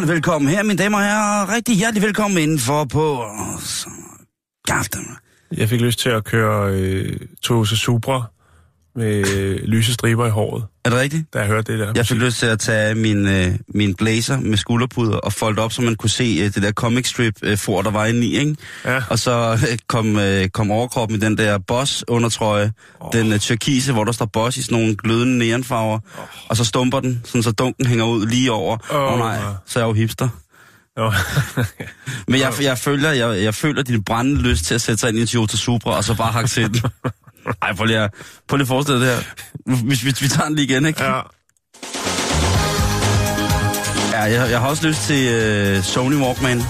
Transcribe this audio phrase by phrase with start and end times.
[0.00, 1.54] Varmt velkommen her, mine damer og herrer.
[1.54, 3.22] Rigtig hjertelig velkommen indenfor på...
[3.22, 3.92] Øh,
[4.66, 5.06] Gaften.
[5.56, 8.24] Jeg fik lyst til at køre øh, Toyota Supra
[9.00, 11.34] med øh, lyse striber i håret, Er det rigtigt?
[11.34, 11.92] da jeg hørte det der.
[11.94, 15.72] Jeg fik lyst til at tage min, øh, min blazer med skulderpuder og folde op,
[15.72, 18.38] så man kunne se øh, det der comic strip øh, for, der var inde i,
[18.38, 18.56] ikke?
[18.84, 19.02] Ja.
[19.10, 23.10] Og så øh, kom, øh, kom overkroppen i den der boss undertrøje, oh.
[23.12, 26.24] den øh, turkise, hvor der står boss i sådan nogle glødende neonfarver, oh.
[26.48, 28.76] og så stumper den, sådan så dunken hænger ud lige over.
[28.90, 30.28] Åh Åh, oh, nej, så er jeg jo hipster.
[32.28, 35.18] Men jeg, jeg, føler, jeg, jeg føler din brændende lyst til at sætte sig ind
[35.18, 36.80] i en Toyota Supra, og så bare hakke til den.
[37.62, 38.14] Ej, prøv lige at,
[38.48, 39.22] prøv lige at forestille det her.
[39.84, 41.04] Hvis, hvis vi tager den lige igen, ikke?
[41.04, 41.20] ja.
[44.12, 46.62] Ja, jeg, jeg har også lyst til øh, Sony Walkman.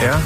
[0.00, 0.18] ja.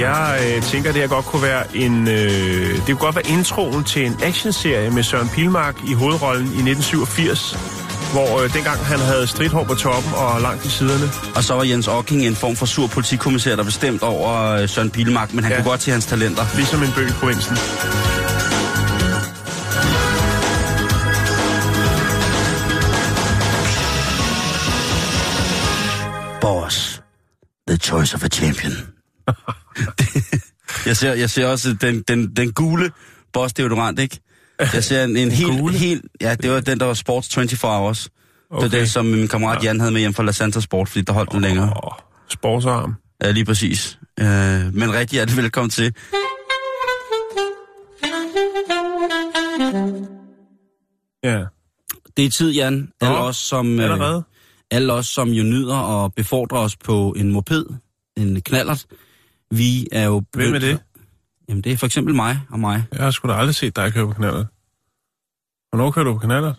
[0.00, 2.08] Jeg øh, tænker, det her godt kunne være en...
[2.08, 6.70] Øh, det kunne godt være introen til en actionserie med Søren Pilmark i hovedrollen i
[6.70, 7.77] 1987,
[8.12, 11.10] hvor øh, dengang han havde stridthår på toppen og langt i siderne.
[11.36, 14.90] Og så var Jens Ocking en form for sur politikommissær, der bestemt over øh, Søren
[14.90, 15.56] Pilmark, men han ja.
[15.56, 15.62] Ja.
[15.62, 16.42] kunne godt til hans talenter.
[16.56, 17.56] Ligesom en bøg i provinsen.
[26.40, 27.02] Boss,
[27.68, 28.72] the choice of a champion.
[30.86, 32.90] jeg, ser, jeg ser også den, den, den gule
[33.32, 34.20] boss deodorant, ikke?
[34.60, 36.04] Jeg ser en, en helt, helt...
[36.20, 38.08] Ja, det var den, der var Sports 24 Hours.
[38.50, 38.64] Okay.
[38.64, 41.02] Det var det, som min kammerat Jan havde med hjem fra La Santa Sport, fordi
[41.02, 41.72] der holdt den længere.
[41.84, 41.92] Åh,
[42.28, 42.94] sportsarm.
[43.22, 43.98] Ja, lige præcis.
[44.20, 44.26] Øh,
[44.74, 45.94] men rigtig hjertelig velkommen til.
[51.24, 51.44] Ja.
[52.16, 52.88] Det er tid, Jan.
[53.00, 54.22] Alle Nå, os, som, øh,
[54.70, 57.64] alle os, som jo nyder og befordrer os på en moped,
[58.16, 58.86] en knallert,
[59.50, 60.22] vi er jo...
[60.34, 60.80] Hvem er det?
[61.48, 62.84] Jamen, det er for eksempel mig og mig.
[62.92, 64.44] Jeg har sgu da aldrig set dig køre på kanaler.
[65.70, 66.54] Hvornår kører du på kanaler?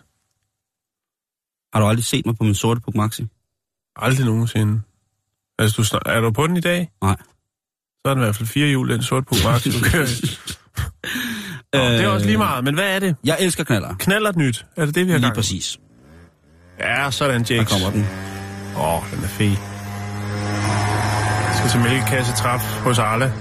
[1.76, 3.26] Har du aldrig set mig på min sorte Puk Maxi?
[3.96, 4.82] Aldrig nogensinde.
[5.58, 6.90] Altså, du snak- er du på den i dag?
[7.02, 7.16] Nej.
[8.04, 10.26] Så er den i hvert fald fire hjul, den sorte på Max, du kører i.
[11.72, 13.16] Nå, det er også lige meget, men hvad er det?
[13.24, 13.94] Jeg elsker knaller.
[13.98, 14.66] Knallert nyt.
[14.76, 15.38] Er det det, vi har Lige gang i?
[15.38, 15.78] præcis.
[16.78, 17.72] Ja, sådan, Der Jakes.
[17.72, 18.06] kommer den.
[18.76, 19.46] Åh, oh, den er fed.
[21.46, 23.32] Jeg skal til mælkekasse træf hos Arla.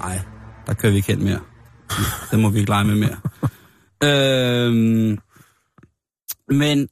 [0.00, 0.20] Nej,
[0.66, 1.40] der kører vi ikke hen mere.
[2.30, 3.16] Den må vi ikke lege med mere.
[4.04, 5.18] øhm,
[6.48, 6.88] men,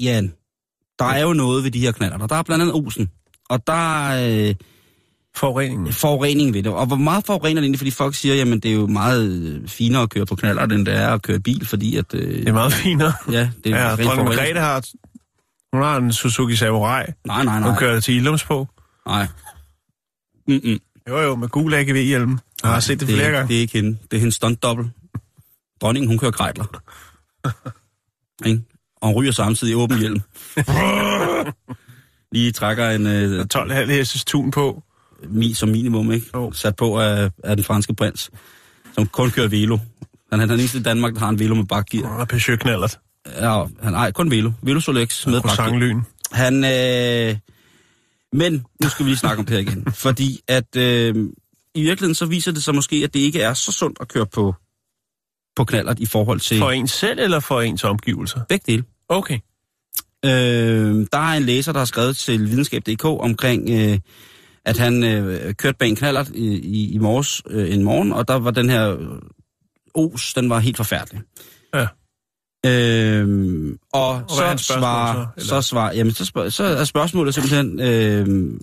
[0.00, 0.32] Jan,
[0.98, 2.26] der er jo noget ved de her knaller.
[2.26, 3.10] Der er blandt andet osen.
[3.48, 4.54] Og der er øh,
[5.36, 5.92] Forureningen.
[5.92, 6.72] forurening ved det.
[6.72, 7.78] Og hvor meget forurener det egentlig?
[7.78, 10.86] Fordi folk siger, jamen det er jo meget øh, finere at køre på knaller, end
[10.86, 12.14] det er at køre bil, fordi at...
[12.14, 13.12] Øh, Det er meget finere.
[13.32, 14.28] Ja, det er Ja, dronning.
[14.28, 14.84] Margrethe har...
[15.72, 17.04] Hun har en Suzuki Samurai.
[17.26, 17.78] Nej, nej, Hun nej.
[17.78, 18.68] kører til Ilums på.
[19.06, 19.26] Nej.
[20.48, 20.78] Mm-mm.
[21.08, 22.38] Jo, jo, med gul AGV-hjelm.
[22.62, 23.48] Jeg har set det, det, flere er- gange.
[23.48, 23.98] Det er ikke hende.
[24.10, 24.88] Det er hendes stunt-dobbelt.
[25.80, 26.82] Dronningen, hun kører grejtler.
[28.46, 28.62] ikke?
[28.96, 30.20] Og hun ryger samtidig i åben hjelm.
[32.32, 34.82] Lige trækker en øh, 12,5 hestes tun på.
[35.28, 36.26] mi som minimum, ikke?
[36.34, 36.52] Jo.
[36.52, 38.30] Sat på af, af den franske prins,
[38.94, 39.78] som kun kører velo.
[40.32, 42.08] Han er den eneste i Danmark, der har en velo med bakgear.
[42.08, 42.98] Og Peugeot knallert.
[43.40, 44.52] Ja, han ej, kun velo.
[44.62, 46.02] Velo Solex med bakgear.
[46.32, 47.36] Han, øh...
[48.32, 49.92] Men nu skal vi lige snakke om det her igen.
[50.04, 51.14] fordi at øh,
[51.74, 54.26] i virkeligheden så viser det sig måske, at det ikke er så sundt at køre
[54.26, 54.54] på,
[55.56, 58.40] på knallert i forhold til For en selv eller for ens omgivelser?
[58.48, 58.84] begge dele.
[59.08, 59.38] Okay.
[60.24, 63.98] Øh, der er en læser, der har skrevet til videnskab.dk omkring, øh,
[64.64, 68.28] at han øh, kørte bag en knallert i, i, i morges øh, en morgen, og
[68.28, 69.18] der var den her øh,
[69.94, 71.20] os, den var helt forfærdelig.
[71.74, 71.86] Ja.
[72.66, 75.62] Øhm, og, og så spørgsmål svarer, så, så, eller?
[75.62, 78.60] så, svarer, jamen så, spørg, så er spørgsmålet simpelthen, øh,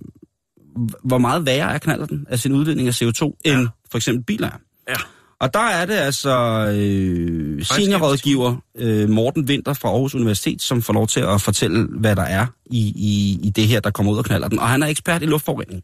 [1.03, 3.57] hvor meget værre er knallerten af sin udledning af CO2, ja.
[3.59, 4.57] end for eksempel biler er.
[4.89, 4.95] Ja.
[5.39, 6.37] Og der er det altså
[6.75, 12.15] øh, seniorrådgiver øh, Morten Winter fra Aarhus Universitet, som får lov til at fortælle, hvad
[12.15, 14.59] der er i, i, i det her, der kommer ud og knaller den.
[14.59, 15.83] Og han er ekspert i luftforurening.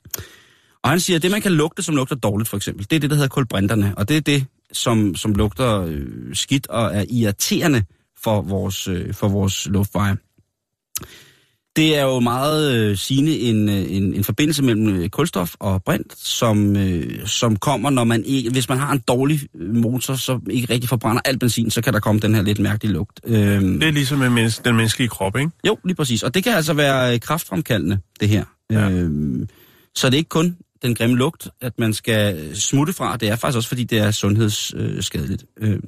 [0.84, 3.00] Og han siger, at det, man kan lugte, som lugter dårligt for eksempel, det er
[3.00, 3.94] det, der hedder kulbrinterne.
[3.98, 7.84] Og det er det, som, som lugter øh, skidt og er irriterende
[8.24, 10.18] for vores, øh, for vores luftveje.
[11.76, 15.84] Det er jo meget øh, sigende en, øh, en, en forbindelse mellem øh, kulstof og
[15.84, 20.16] brint, som, øh, som kommer, når man ikke, hvis man har en dårlig øh, motor,
[20.16, 23.20] så ikke rigtig forbrænder alt benzin, så kan der komme den her lidt mærkelige lugt.
[23.24, 25.52] Øh, Det er ligesom med menneske, den menneskelige krop, ikke?
[25.68, 26.24] jo, lige præcis.
[26.24, 28.44] Og det kan altså være kraftfremkaldende, det her.
[28.72, 28.90] Ja.
[28.90, 29.48] Øh,
[29.96, 33.18] så det er ikke kun den grimme lugt, at man skal smutte fra.
[33.18, 35.46] Det er faktisk også, fordi det er sundhedsskadeligt.
[35.62, 35.80] Øh,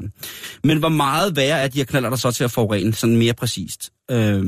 [0.64, 3.34] men hvor meget værre er de her knaller der så til at forurene, sådan mere
[3.34, 3.92] præcist?
[4.12, 4.44] Øh,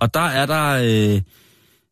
[0.00, 1.12] og der er der...
[1.14, 1.20] Øh,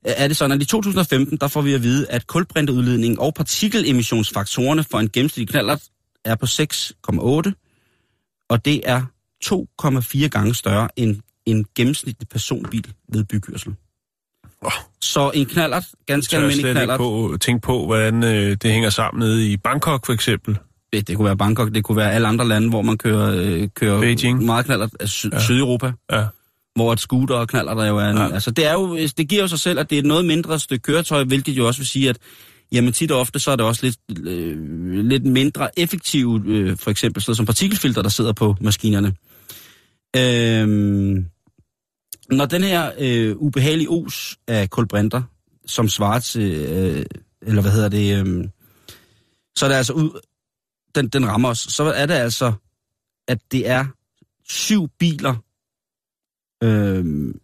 [0.04, 4.84] er det sådan, at i 2015, der får vi at vide, at kulbrinteudledningen og partikelemissionsfaktorerne
[4.90, 5.82] for en gennemsnitlig knallert
[6.24, 9.02] er på 6,8, og det er
[9.44, 11.16] 2,4 gange større end
[11.46, 13.74] en gennemsnitlig personbil ved bykørsel.
[14.64, 14.70] Åh.
[15.00, 19.20] Så en knallert, ganske jeg almindelig knallert, på, tænke på, hvordan øh, det hænger sammen
[19.28, 20.58] nede i Bangkok, for eksempel.
[20.92, 23.68] det, det kunne være Bangkok, det kunne være alle andre lande, hvor man kører, øh,
[23.74, 24.44] kører Beijing.
[24.44, 25.40] meget knallert, altså Sy- ja.
[25.40, 26.26] Sydeuropa, Ja.
[26.80, 28.32] Hvor et scooter og knaller der jo er en, ja.
[28.32, 30.58] Altså det er jo, det giver jo sig selv, at det er et noget mindre
[30.58, 32.18] stykke køretøj, hvilket jo også vil sige, at
[32.72, 36.90] jamen tit og ofte, så er det også lidt, øh, lidt mindre effektivt, øh, for
[36.90, 39.14] eksempel sådan som partikelfilter, der sidder på maskinerne.
[40.16, 41.26] Øhm,
[42.30, 45.22] når den her øh, ubehagelige os af kulbrinter,
[45.66, 47.04] som svarer til, øh,
[47.42, 48.44] eller hvad hedder det, øh,
[49.56, 50.20] så er det altså ud,
[50.94, 52.52] den, den rammer os, så er det altså,
[53.28, 53.86] at det er
[54.48, 55.34] syv biler,
[56.62, 57.34] øh,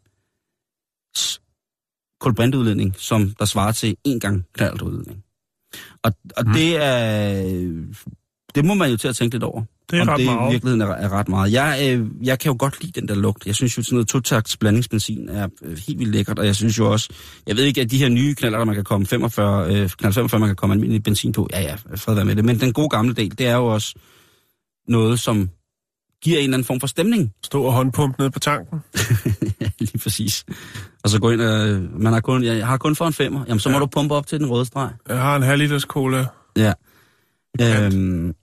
[2.20, 5.22] kulbrinteudledning, som der svarer til en gang knaldudledning.
[6.02, 6.52] Og, og mm.
[6.52, 7.42] det er,
[8.54, 9.62] det må man jo til at tænke lidt over.
[9.90, 10.52] Det er om ret det i meget.
[10.52, 11.52] virkeligheden er, er ret meget.
[11.52, 13.46] Jeg, øh, jeg kan jo godt lide den der lugt.
[13.46, 16.78] Jeg synes jo, sådan noget totakts blandingsbenzin er øh, helt vildt lækkert, og jeg synes
[16.78, 17.08] jo også,
[17.46, 20.14] jeg ved ikke, at de her nye knaller, der man kan komme 45, øh, knald
[20.14, 22.72] 45, man kan komme almindelig benzin på, ja ja, fred være med det, men den
[22.72, 23.94] gode gamle del, det er jo også
[24.88, 25.50] noget, som
[26.22, 27.32] giver en eller anden form for stemning.
[27.44, 28.80] Stå og håndpumpe ned på tanken.
[29.60, 30.44] ja, lige præcis.
[31.04, 33.60] Og så gå ind og, man har kun, jeg har kun for en femmer, jamen
[33.60, 33.80] så må Ja.
[33.80, 34.90] du pumpe op til den røde streg.
[35.08, 36.26] Jeg har en halv liters cola.
[36.56, 36.72] Ja.
[37.60, 38.34] Øhm,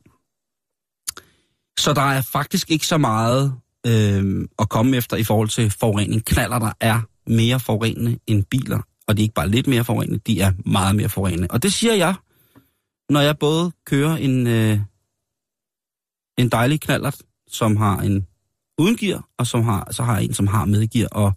[1.79, 3.53] så der er faktisk ikke så meget
[3.87, 6.25] øhm, at komme efter i forhold til forurening.
[6.25, 10.19] Knaller der er mere forurenende end biler, og de er ikke bare lidt mere forurenende,
[10.27, 11.47] de er meget mere forurenende.
[11.49, 12.15] Og det siger jeg,
[13.09, 14.79] når jeg både kører en, øh,
[16.37, 17.17] en dejlig knallert,
[17.47, 18.27] som har en
[18.77, 21.07] uden gear, og som har, så har jeg en, som har med gear.
[21.07, 21.33] Og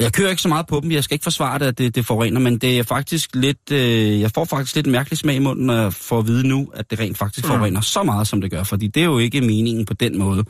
[0.00, 2.06] jeg kører ikke så meget på dem, jeg skal ikke forsvare det, at det, det
[2.06, 5.66] forurener, men det er faktisk lidt, øh, jeg får faktisk lidt mærkelig smag i munden,
[5.66, 7.50] når jeg får at vide nu, at det rent faktisk Mm.
[7.50, 10.44] forurener så meget, som det gør, fordi det er jo ikke meningen på den måde.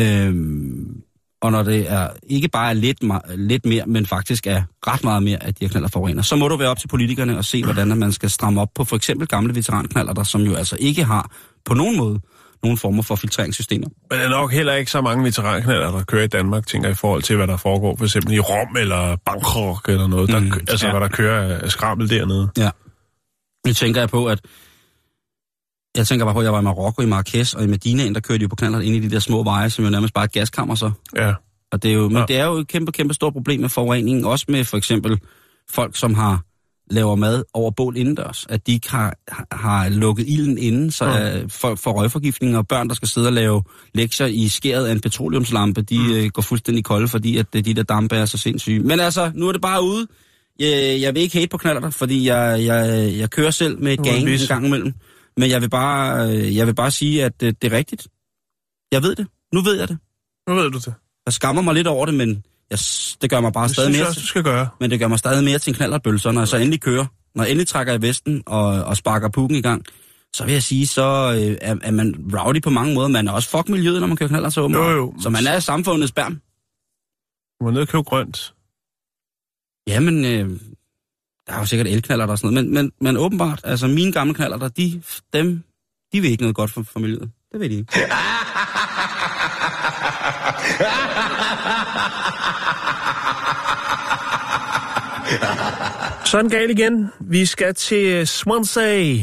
[0.00, 1.02] Øhm,
[1.42, 2.98] og når det er ikke bare er lidt,
[3.36, 6.48] lidt mere, men faktisk er ret meget mere, at de her knaller forurener, så må
[6.48, 9.28] du være op til politikerne og se, hvordan man skal stramme op på for eksempel
[9.28, 11.30] gamle veteranknaller, der som jo altså ikke har
[11.64, 12.20] på nogen måde
[12.62, 13.88] nogen former for filtreringssystemer.
[14.10, 16.94] Men der er nok heller ikke så mange veteranknaller, der kører i Danmark, tænker i
[16.94, 20.28] forhold til, hvad der foregår, for eksempel i Rom eller Bangkok eller noget.
[20.30, 20.92] Der, Mm, altså, ja.
[20.92, 22.48] hvad der kører af skrammel dernede.
[22.58, 22.70] Ja.
[23.66, 24.40] Nu tænker jeg på, at
[25.96, 28.20] jeg tænker bare på, at jeg var i Marokko, i Marrakesh og i Medina, der
[28.20, 30.22] kørte de jo på knaller ind i de der små veje, som jo nærmest bare
[30.24, 30.90] er et gaskammer så.
[31.16, 31.32] Ja.
[31.72, 32.24] Og det er jo, men Ja.
[32.28, 35.20] det er jo et kæmpe, kæmpe stort problem med forurening, også med for eksempel
[35.70, 36.40] folk, som har
[36.92, 39.16] laver mad over bål indendørs, at de ikke har,
[39.52, 41.42] har lukket ilden inden, så Ja.
[41.48, 43.62] folk får røgforgiftning, og børn, der skal sidde og lave
[43.94, 46.12] lektier i skæret af en petroleumslampe, de Mm.
[46.12, 48.80] øh, går fuldstændig kolde, fordi at øh, de der dampe er så sindssyge.
[48.80, 50.06] Men altså, nu er det bare ude.
[50.58, 54.02] Jeg, jeg vil ikke hate på knaller, fordi jeg, jeg, jeg kører selv med et
[54.04, 54.92] gang en gang imellem.
[55.36, 58.06] Men jeg vil bare, øh, jeg vil bare sige, at øh, det er rigtigt.
[58.92, 59.26] Jeg ved det.
[59.54, 59.98] Nu ved jeg det.
[60.48, 60.94] Nu ved du det.
[61.26, 62.78] Jeg skammer mig lidt over det, men jeg,
[63.22, 64.68] det gør mig bare Det stadig synes mere, også, du skal gøre.
[64.80, 67.06] men det gør mig stadig mere til en knallerbølser, når jeg så endelig kører.
[67.34, 69.84] Når jeg endelig trækker i vesten og, og sparker pukken i gang,
[70.34, 73.08] så vil jeg sige, så øh, er, er man rowdy på mange måder.
[73.08, 74.90] Man er også fuck miljøet, når man kører knaller så åbenbart.
[74.92, 75.14] Jo, jo.
[75.20, 76.32] Så man er samfundets bærm.
[77.60, 78.54] Du må ned og købe grønt.
[79.88, 80.60] Jamen, øh,
[81.46, 84.34] der er jo sikkert elknaller og sådan noget, men, men, men åbenbart, altså mine gamle
[84.34, 85.02] knaller, der, de,
[85.32, 85.62] dem,
[86.12, 87.30] de vil ikke noget godt for, for miljøet.
[87.52, 87.92] Det ved de ikke.
[96.24, 97.08] Sådan galt igen.
[97.20, 99.16] Vi skal til Swansea.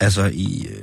[0.00, 0.82] Altså i, øh,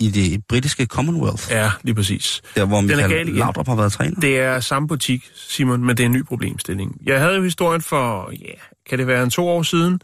[0.00, 2.42] i det britiske Commonwealth, Ja, lige præcis.
[2.56, 3.26] der hvor Michael.
[3.26, 4.20] Laudrup har været træner.
[4.20, 6.96] Det er samme butik, Simon, men det er en ny problemstilling.
[7.06, 8.52] Jeg havde jo historien for, ja,
[8.88, 10.00] kan det være en to år siden?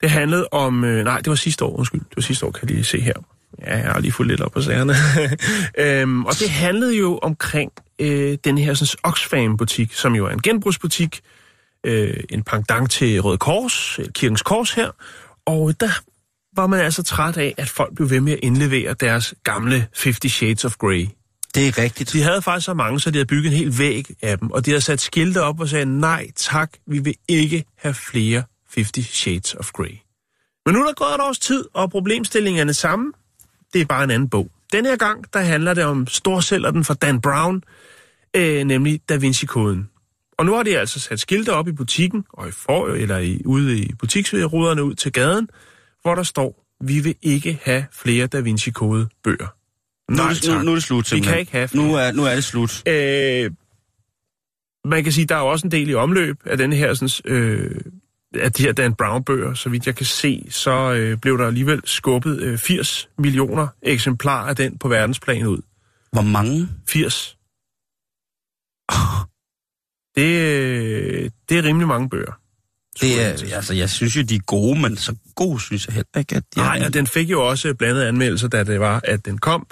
[0.00, 2.00] Det handlede om, øh, nej, det var sidste år, undskyld.
[2.00, 3.14] Det var sidste år, kan jeg lige se her.
[3.60, 4.94] Ja, jeg har lige fået lidt op på sagerne.
[6.02, 10.42] øhm, og det handlede jo omkring øh, den her sådan, Oxfam-butik, som jo er en
[10.42, 11.20] genbrugsbutik,
[11.84, 14.90] øh, en pendant til Røde Kors, øh, Kirkens Kors her.
[15.46, 15.90] Og der
[16.56, 20.32] var man altså træt af, at folk blev ved med at indlevere deres gamle 50
[20.32, 21.08] Shades of Grey.
[21.54, 22.12] Det er rigtigt.
[22.12, 24.66] De havde faktisk så mange, så de havde bygget en hel væg af dem, og
[24.66, 28.42] de havde sat skilte op og sagde, nej tak, vi vil ikke have flere
[28.74, 29.98] 50 Shades of Grey.
[30.66, 33.12] Men nu er der gået et års tid, og problemstillingen er det samme.
[33.72, 34.50] Det er bare en anden bog.
[34.72, 37.62] Den her gang, der handler det om storsælgeren fra Dan Brown,
[38.36, 39.90] øh, nemlig Da Vinci-koden.
[40.38, 43.42] Og nu har de altså sat skilte op i butikken, og i for, eller i,
[43.44, 45.48] ude i butiksruderne ud til gaden,
[46.02, 49.46] hvor der står, vi vil ikke have flere Da Vinci-kode bøger.
[50.12, 51.32] Nu, er det, nu, nu er det slut, Vi simpelthen.
[51.32, 51.84] kan ikke have flere.
[51.86, 52.88] nu er, nu er det slut.
[52.88, 53.50] Øh,
[54.84, 57.32] man kan sige, der er jo også en del i omløb af den her, sådan,
[57.34, 57.80] øh,
[58.34, 59.54] af de her Dan Brown-bøger.
[59.54, 64.48] Så vidt jeg kan se, så øh, blev der alligevel skubbet øh, 80 millioner eksemplarer
[64.48, 65.62] af den på verdensplan ud.
[66.12, 66.68] Hvor mange?
[66.88, 67.36] 80.
[70.16, 72.32] Det, øh, det er rimelig mange bøger.
[73.00, 76.18] Det er, altså, jeg synes jo, de er gode, men så gode synes jeg heller
[76.18, 76.86] ikke, at de Nej, er.
[76.86, 79.66] og den fik jo også blandede anmeldelser, da det var, at den kom.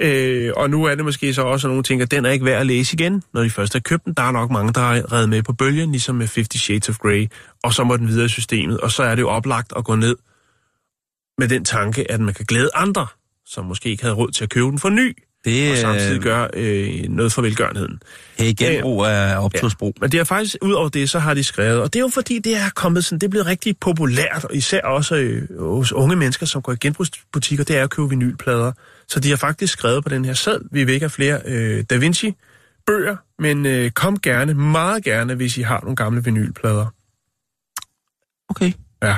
[0.00, 2.44] Øh, og nu er det måske så også, at nogen tænker, at den er ikke
[2.44, 4.14] værd at læse igen, når de først har købt den.
[4.14, 6.98] Der er nok mange, der har reddet med på bølgen, ligesom med 50 Shades of
[6.98, 7.26] Grey,
[7.62, 8.80] og så må den videre i systemet.
[8.80, 10.16] Og så er det jo oplagt at gå ned
[11.38, 13.06] med den tanke, at man kan glæde andre,
[13.46, 16.22] som måske ikke havde råd til at købe den for ny, det og samtidig øh,
[16.22, 18.02] gøre øh, noget for velgørenheden.
[18.38, 19.94] hey, genbrug af optursbrug.
[20.00, 22.10] Men det er faktisk, ud over det, så har de skrevet, og det er jo
[22.14, 25.92] fordi, det er kommet sådan, det er blevet rigtig populært, og især også øh, hos
[25.92, 28.72] unge mennesker, som går i genbrugsbutikker, det er at købe vinylplader.
[29.08, 31.84] Så de har faktisk skrevet på den her sæd, vi vil ikke have flere øh,
[31.90, 32.34] Da Vinci
[32.86, 36.86] bøger, men øh, kom gerne, meget gerne, hvis I har nogle gamle vinylplader.
[38.48, 38.72] Okay.
[39.02, 39.16] Ja.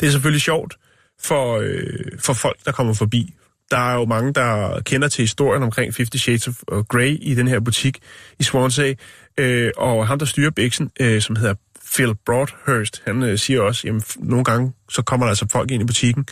[0.00, 0.76] Det er selvfølgelig sjovt
[1.20, 3.34] for, øh, for folk, der kommer forbi.
[3.72, 7.34] Der er jo mange, der kender til historien omkring 50 Shades of øh, Grey i
[7.34, 7.98] den her butik
[8.38, 8.94] i Swansea.
[9.38, 11.54] Øh, og ham, der styrer bæksen, øh, som hedder
[11.94, 15.82] Phil Broadhurst, han øh, siger også, at nogle gange så kommer der altså folk ind
[15.82, 16.26] i butikken,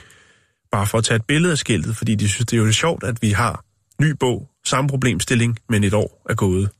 [0.72, 3.04] bare for at tage et billede af skiltet, fordi de synes, det er jo sjovt,
[3.04, 3.64] at vi har
[4.02, 6.70] ny bog, samme problemstilling, men et år er gået.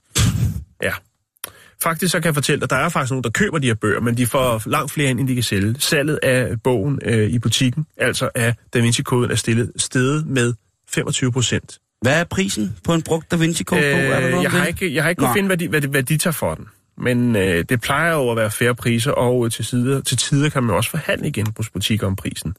[1.83, 4.01] Faktisk så kan jeg fortælle at der er faktisk nogen, der køber de her bøger,
[4.01, 5.75] men de får langt flere ind, end de kan sælge.
[5.79, 10.55] Salget af bogen øh, i butikken, altså af Da Vinci-koden, er stillet steget med
[10.89, 11.79] 25 procent.
[12.03, 13.81] Hvad er prisen på en brugt Da Vinci-kode?
[13.81, 16.19] Øh, jeg, har ikke, jeg har ikke kunnet finde, hvad de, hvad, de, hvad de
[16.19, 16.67] tager for den.
[16.99, 20.63] Men øh, det plejer jo at være færre priser, og til, sider, til tider kan
[20.63, 22.55] man også forhandle i genbrugsbutikker om prisen.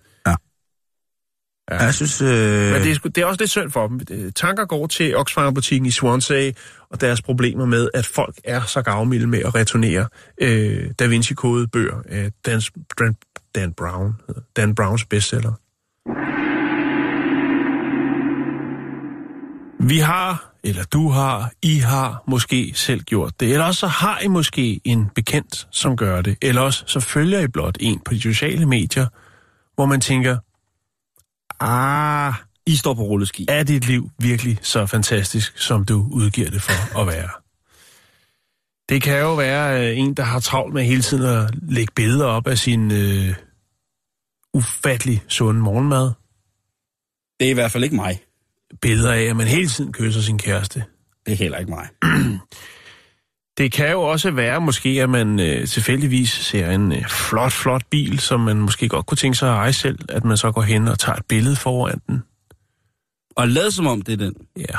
[1.72, 2.22] Ja, jeg synes...
[2.22, 2.72] Øh...
[2.72, 4.02] Men det er, sgu, det er også lidt synd for dem.
[4.12, 6.52] Øh, Tanker går til Oxfam-butikken i Swansea,
[6.90, 10.08] og deres problemer med, at folk er så gavmilde med at returnere
[10.42, 12.62] øh, Da Vinci-kodebøger af Dan,
[13.00, 13.16] Dan,
[13.56, 14.14] Dan Brown,
[14.56, 15.54] Dan Browns bestseller.
[19.84, 23.52] Vi har, eller du har, I har måske selv gjort det.
[23.52, 26.38] Eller også så har I måske en bekendt, som gør det.
[26.42, 29.08] Eller også så følger I blot en på de sociale medier,
[29.76, 30.38] hvor man tænker,
[31.60, 32.34] ah,
[32.66, 33.46] I står på rulleski.
[33.50, 37.30] er dit liv virkelig så fantastisk, som du udgiver det for at være?
[38.90, 42.26] Det kan jo være øh, en, der har travlt med hele tiden at lægge billeder
[42.26, 43.36] op af sin øh,
[44.54, 46.12] ufattelig sunde morgenmad.
[47.40, 48.22] Det er i hvert fald ikke mig.
[48.82, 50.84] Billeder af, at man hele tiden kysser sin kæreste.
[51.26, 51.88] Det er heller ikke mig.
[53.62, 57.86] Det kan jo også være måske, at man øh, tilfældigvis ser en øh, flot, flot
[57.90, 60.62] bil, som man måske godt kunne tænke sig at eje selv, at man så går
[60.62, 62.24] hen og tager et billede foran den.
[63.36, 64.36] Og lad som om det er den.
[64.58, 64.78] Ja.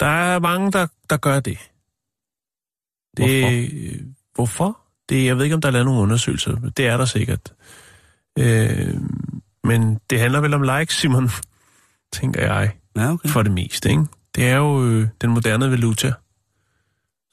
[0.00, 1.58] Der er mange, der, der gør det.
[3.16, 3.56] det Hvorfor?
[3.56, 4.00] øh,
[4.34, 4.78] Hvorfor?
[5.08, 6.56] Det, jeg ved ikke, om der er lavet nogle undersøgelser.
[6.76, 7.54] Det er der sikkert.
[8.38, 8.94] Øh,
[9.64, 11.30] men det handler vel om likes, Simon,
[12.12, 13.28] tænker jeg, Ja, okay.
[13.28, 13.90] for det meste.
[13.90, 14.04] Ikke?
[14.34, 16.12] Det er jo øh, den moderne valuta,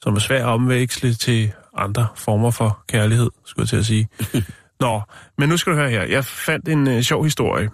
[0.02, 4.08] som er svær at omveksle til andre former for kærlighed, skulle jeg til at sige.
[4.80, 5.00] Nå,
[5.38, 6.02] men nu skal du høre her.
[6.02, 7.70] Jeg fandt en øh, sjov historie,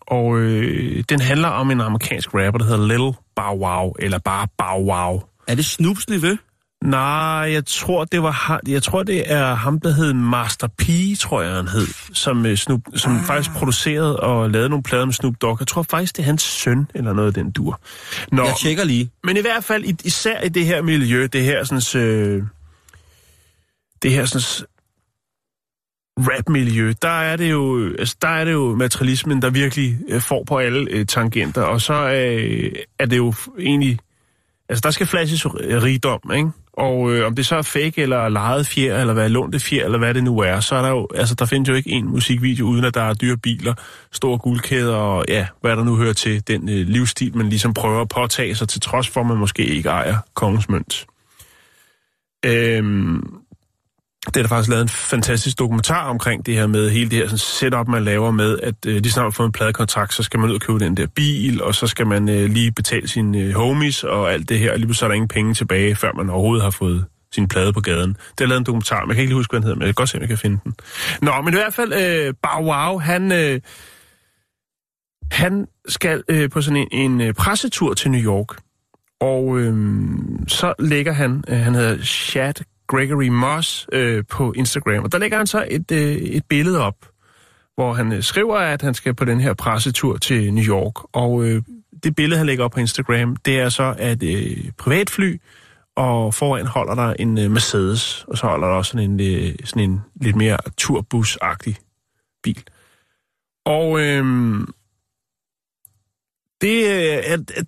[0.00, 4.48] og øh, den handler om en amerikansk rapper, der hedder Little Bow Wow, eller bare
[4.58, 5.22] Bow Wow.
[5.48, 6.36] Er det Snoops niveau?
[6.84, 10.84] Nej, jeg tror, det var jeg tror, det er ham, der hed Master P,
[11.20, 13.24] tror jeg, han hed, som, øh, Snoop, som ah.
[13.24, 15.60] faktisk producerede og lavede nogle plader med Snoop Dogg.
[15.60, 17.80] Jeg tror faktisk, det er hans søn, eller noget af den dur.
[18.32, 19.10] Nå, Jeg tjekker lige.
[19.24, 22.42] men i hvert fald, især i det her miljø, det her sådan, øh,
[24.02, 24.66] det her sådan,
[26.18, 30.44] rap-miljø, der er det jo, altså, der er det jo materialismen, der virkelig øh, får
[30.44, 33.98] på alle øh, tangenter, og så øh, er det jo egentlig,
[34.68, 36.50] altså der skal flashes rigdom, ikke?
[36.72, 39.98] Og øh, om det så er fake eller lejet fjer, eller hvad lånte fjer, eller
[39.98, 42.66] hvad det nu er, så er der jo, altså der findes jo ikke en musikvideo,
[42.66, 43.74] uden at der er dyre biler,
[44.12, 48.00] store guldkæder og ja, hvad der nu hører til den øh, livsstil, man ligesom prøver
[48.00, 51.06] at påtage sig, til trods for, at man måske ikke ejer kongens mønt.
[52.46, 53.39] Øhm,
[54.26, 57.24] det er der faktisk lavet en fantastisk dokumentar omkring det her med hele det her
[57.24, 60.40] sådan setup, man laver med, at øh, lige snart man får en pladekontrakt, så skal
[60.40, 63.38] man ud og købe den der bil, og så skal man øh, lige betale sine
[63.38, 66.12] øh, homies og alt det her, og lige så er der ingen penge tilbage, før
[66.12, 68.16] man overhovedet har fået sin plade på gaden.
[68.38, 69.88] Det er lavet en dokumentar, man kan ikke lige huske, hvad den hedder, men jeg
[69.88, 70.74] kan godt se, om jeg kan finde den.
[71.22, 73.60] Nå, men i hvert fald, øh, Bow Wow, han, øh,
[75.32, 78.56] han skal øh, på sådan en, en øh, pressetur til New York,
[79.20, 79.74] og øh,
[80.48, 82.54] så lægger han, øh, han hedder Chad
[82.90, 86.96] Gregory Moss øh, på Instagram, og der lægger han så et, øh, et billede op,
[87.74, 91.44] hvor han øh, skriver, at han skal på den her pressetur til New York, og
[91.44, 91.62] øh,
[92.02, 95.40] det billede, han lægger op på Instagram, det er så et øh, privatfly,
[95.96, 99.54] og foran holder der en øh, Mercedes, og så holder der også sådan en, øh,
[99.64, 101.76] sådan en lidt mere turbusagtig
[102.42, 102.64] bil.
[103.64, 104.24] Og øh,
[106.60, 107.66] det øh, er, at,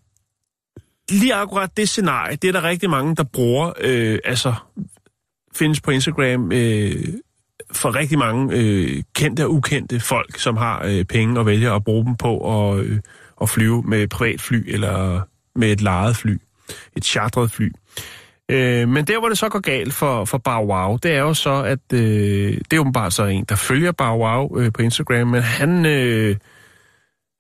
[1.11, 4.55] lige akkurat det scenarie, det er der rigtig mange, der bruger, øh, altså
[5.55, 7.05] findes på Instagram øh,
[7.73, 11.85] for rigtig mange øh, kendte og ukendte folk, som har øh, penge og vælger at
[11.85, 12.99] bruge dem på at, øh,
[13.43, 15.21] at flyve med privatfly eller
[15.55, 16.39] med et lejet fly,
[16.97, 17.73] et chartret fly.
[18.49, 21.35] Øh, men der, hvor det så går galt for, for Bow Wow, det er jo
[21.35, 25.29] så, at øh, det er åbenbart så en, der følger Bow Wow øh, på Instagram,
[25.29, 26.37] men han, øh,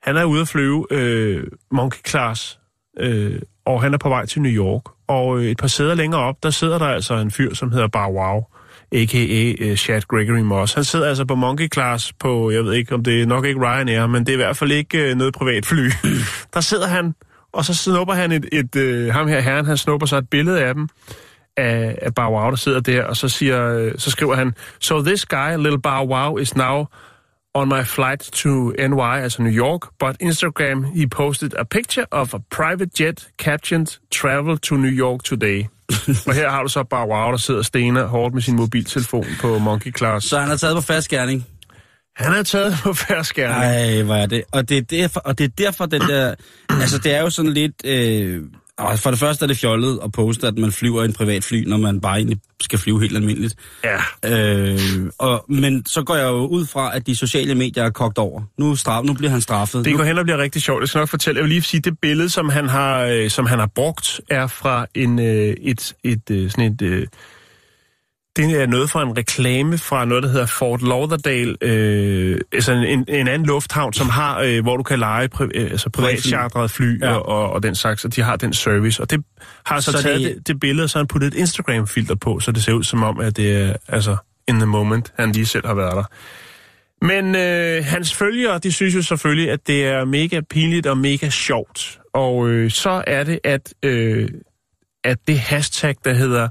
[0.02, 2.60] han er ude at flyve øh, Monkey Class,
[3.00, 4.82] øh, og han er på vej til New York.
[5.08, 7.88] Og øh, et par sæder længere op, der sidder der altså en fyr, som hedder
[7.88, 8.44] Bar Wow,
[8.92, 9.52] a.k.a.
[9.60, 10.74] Øh, Chad Gregory Moss.
[10.74, 13.60] Han sidder altså på Monkey Class på, jeg ved ikke, om det er nok ikke
[13.60, 15.90] Ryanair, men det er i hvert fald ikke øh, noget privat fly.
[16.54, 17.14] der sidder han
[17.52, 20.64] og så snupper han et, et et ham her herren, han snupper så et billede
[20.64, 20.88] af dem,
[21.56, 25.26] af, af Bow Wow, der sidder der, og så, siger, så skriver han, So this
[25.26, 26.86] guy, little Bow Wow, is now
[27.54, 32.34] on my flight to NY, altså New York, but Instagram, he posted a picture of
[32.34, 35.68] a private jet captioned Travel to New York today.
[36.26, 39.58] og her har du så Bow Wow, der sidder stener hårdt med sin mobiltelefon på
[39.58, 40.28] Monkey Class.
[40.28, 41.46] Så han har taget på fast gerning?
[42.16, 44.42] Han er taget på færre Nej, hvor er det.
[44.52, 46.34] Og det er derfor, og det er derfor den der...
[46.82, 47.86] altså, det er jo sådan lidt...
[47.86, 48.42] Øh,
[48.96, 51.64] for det første er det fjollet at poste, at man flyver i en privat fly,
[51.66, 53.54] når man bare egentlig skal flyve helt almindeligt.
[53.84, 53.98] Ja.
[54.24, 54.78] Øh,
[55.18, 58.42] og, men så går jeg jo ud fra, at de sociale medier er kogt over.
[58.58, 59.84] Nu, straf, nu bliver han straffet.
[59.84, 60.80] Det går hen og bliver rigtig sjovt.
[60.80, 61.38] Jeg skal nok fortælle.
[61.38, 64.46] Jeg vil lige sige, det billede, som han har, øh, som han har brugt, er
[64.46, 67.08] fra en, øh, et, et, øh, sådan et
[68.36, 73.04] det er noget fra en reklame fra noget, der hedder Fort Lauderdale, øh, altså en,
[73.08, 77.00] en anden lufthavn, som har, øh, hvor du kan lege pri, øh, altså privatchartret fly
[77.00, 77.14] ja.
[77.14, 79.02] og, og, og den slags, og de har den service.
[79.02, 79.24] Og det
[79.66, 82.14] har så, så taget det, det, det billede, og så har han puttet et Instagram-filter
[82.14, 84.16] på, så det ser ud som om, at det er altså
[84.48, 86.04] in the moment, han lige selv har været der.
[87.02, 91.28] Men øh, hans følgere, de synes jo selvfølgelig, at det er mega pinligt og mega
[91.30, 91.98] sjovt.
[92.14, 94.28] Og øh, så er det, at, øh,
[95.04, 96.48] at det hashtag, der hedder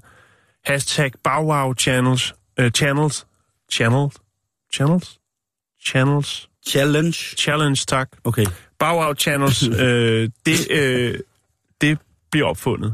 [0.66, 2.34] Hashtag BowWow channels.
[2.60, 3.26] Uh, channels.
[3.72, 4.16] Channels.
[4.74, 5.20] Channels.
[5.86, 6.50] Channels.
[6.68, 7.36] Challenge.
[7.38, 8.10] Challenge, tak.
[8.24, 8.46] Okay.
[8.80, 11.20] BowWow channels, øh, det, øh,
[11.82, 11.98] det
[12.32, 12.94] bliver opfundet.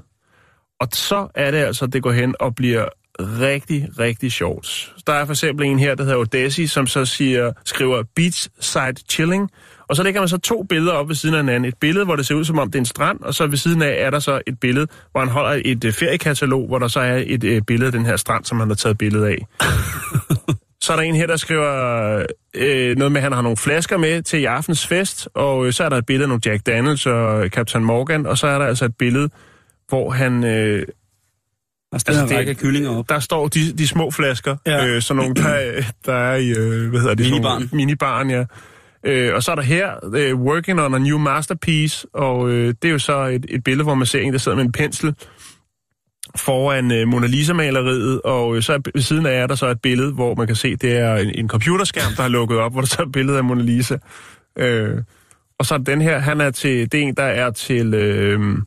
[0.80, 2.86] Og så er det altså, det går hen og bliver
[3.20, 4.94] rigtig, rigtig sjovt.
[5.08, 9.52] Der er for eksempel en her, der hedder Odessi, som så siger, skriver beachside chilling,
[9.90, 11.66] og så lægger man så to billeder op ved siden af hinanden.
[11.66, 13.58] Et billede, hvor det ser ud som om det er en strand, og så ved
[13.58, 16.88] siden af er der så et billede, hvor han holder et uh, feriekatalog, hvor der
[16.88, 19.38] så er et uh, billede af den her strand, som han har taget billede af.
[20.84, 22.16] så er der en her, der skriver
[22.58, 25.72] uh, noget med, at han har nogle flasker med til i aftens fest, og uh,
[25.72, 28.58] så er der et billede af nogle Jack Daniels og Captain Morgan, og så er
[28.58, 29.30] der altså et billede,
[29.90, 30.44] hvor han...
[30.44, 30.82] Uh,
[31.92, 33.10] der står altså, en kyllinger op.
[33.10, 34.86] Der står de, de små flasker, ja.
[34.86, 37.26] øh, sådan nogle, der, der er i, øh, hvad hedder det?
[37.26, 37.70] Minibarn.
[37.74, 38.44] Minibarn, ja.
[39.08, 42.88] Øh, og så er der her, uh, Working on a New Masterpiece, og øh, det
[42.88, 45.16] er jo så et, et billede, hvor man ser en, der sidder med en pensel
[46.36, 50.14] foran øh, Mona Lisa-maleriet, og øh, så ved siden af er der så et billede,
[50.14, 52.88] hvor man kan se, det er en, en computerskærm, der har lukket op, hvor der
[52.88, 53.98] så er et billede af Mona Lisa.
[54.58, 54.98] Øh,
[55.60, 57.94] og så er den her, han er til, det er en, der er til...
[57.94, 58.58] Øh,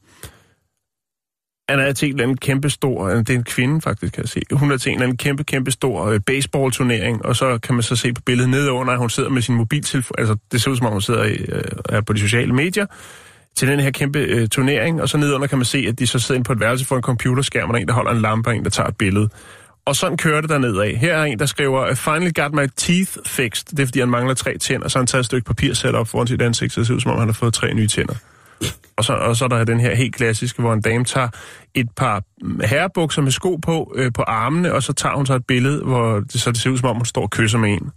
[1.71, 4.23] han er til en eller anden kæmpe stor, øh, det er en kvinde faktisk, kan
[4.23, 4.41] jeg se.
[4.53, 7.83] Hun er til en eller anden kæmpe, kæmpe stor baseballturnering, baseball-turnering, og så kan man
[7.83, 10.77] så se på billedet nedenunder, at hun sidder med sin mobiltelefon, altså det ser ud
[10.77, 12.87] som om hun sidder i, øh, er på de sociale medier,
[13.57, 16.19] til den her kæmpe øh, turnering, og så nedenunder kan man se, at de så
[16.19, 18.51] sidder på et værelse for en computerskærm, og der er en, der holder en lampe,
[18.51, 19.29] og en, der tager et billede.
[19.85, 20.97] Og sådan kører det der af.
[20.97, 23.77] Her er en, der skriver, I finally got my teeth fixed.
[23.77, 26.09] Det er, fordi han mangler tre tænder, så han tager et stykke papir sæt op
[26.09, 28.15] foran sit ansigt, så det ser ud, som om han har fået tre nye tænder.
[29.01, 31.29] Og så, og så er der den her helt klassiske, hvor en dame tager
[31.75, 32.23] et par
[32.65, 36.21] herrebukser med sko på øh, på armene, og så tager hun så et billede, hvor
[36.21, 37.91] det, så det ser ud som om, hun står og kysser med en.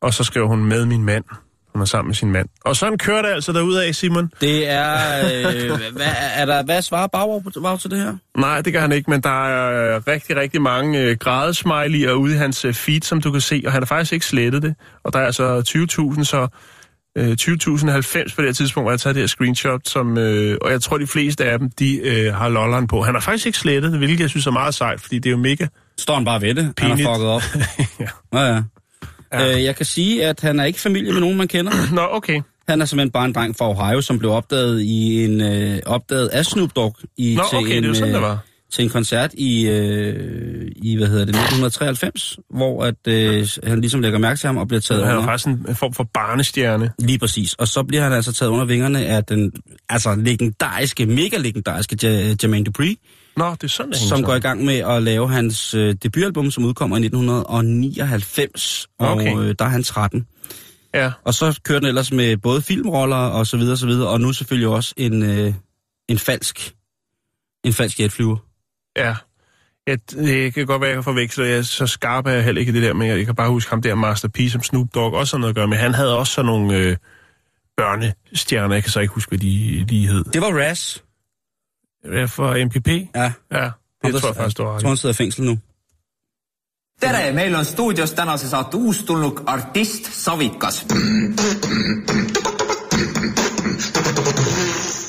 [0.00, 1.24] Og så skriver hun med min mand.
[1.72, 2.48] Hun er sammen med sin mand.
[2.64, 4.30] Og sådan kører det altså derudad, Simon.
[4.40, 4.96] Det er...
[5.24, 8.16] Øh, hvad, er der, hvad svarer Bauer til det her?
[8.38, 12.34] Nej, det gør han ikke, men der er øh, rigtig, rigtig mange øh, grædesmiley'er ude
[12.34, 14.74] i hans øh, feed, som du kan se, og han har faktisk ikke slettet det.
[15.04, 15.60] Og der er altså
[16.16, 16.48] 20.000, så
[17.16, 20.58] øh, 20.090 på det her tidspunkt, hvor jeg har taget det her screenshot, som, øh,
[20.62, 23.02] og jeg tror, de fleste af dem, de øh, har lolleren på.
[23.02, 25.30] Han har faktisk ikke slettet det, hvilket jeg synes er meget sejt, fordi det er
[25.30, 25.66] jo mega...
[25.98, 26.64] Står han bare ved det?
[26.64, 27.08] Han Pinligt.
[27.08, 27.42] har fucket op.
[28.32, 28.38] ja.
[28.38, 28.62] Ja, ja.
[29.32, 29.56] Ja.
[29.56, 31.72] Øh, jeg kan sige, at han er ikke familie med nogen, man kender.
[31.94, 32.40] Nå, okay.
[32.68, 36.28] Han er simpelthen bare en dreng fra Ohio, som blev opdaget i en øh, opdaget
[36.28, 38.38] af Snoop Dogg i, Nå, til, okay, en, det er sådan, øh, det var.
[38.74, 44.00] Til en koncert i, øh, i hvad hedder det, 1993, hvor at, øh, han ligesom
[44.00, 45.28] lægger mærke til ham og bliver taget Han er under.
[45.28, 46.90] faktisk en form for barnestjerne.
[46.98, 47.54] Lige præcis.
[47.54, 49.52] Og så bliver han altså taget under vingerne af den
[49.88, 52.98] altså legendariske, mega legendariske Ja- Jermaine Dupri,
[53.36, 56.50] Nå, det er sådan, det som går i gang med at lave hans øh, debutalbum,
[56.50, 58.86] som udkommer i 1999.
[58.98, 59.36] Og Okay.
[59.38, 60.26] øh, der er han 13.
[60.94, 64.20] Ja, Og så kører den ellers med både filmroller og så videre, så videre, og
[64.20, 65.54] nu selvfølgelig også en, øh,
[66.08, 66.72] en falsk
[67.64, 68.36] en falsk jetflyver.
[68.96, 69.16] Ja.
[69.86, 71.44] Ja, det kan godt være, at jeg forveksler.
[71.44, 73.48] Jeg er så skarp er jeg heller ikke i det der, men jeg kan bare
[73.50, 75.76] huske ham der, Master P, som Snoop Dogg også har noget at gøre med.
[75.78, 76.96] Han havde også sådan nogle øh,
[77.76, 80.24] børnestjerner, jeg kan så ikke huske, hvad de, de hed.
[80.24, 80.98] Det var Raz.
[82.04, 82.88] Ja, for MPP?
[82.88, 83.32] Ja.
[83.52, 83.72] Ja, Ham,
[84.04, 85.58] det der- tror jeg faktisk, du har Jeg tror, han sidder i fængsel nu.
[87.00, 90.86] tere, meil on stuudios tänase saate uustulnuk artist Savikas.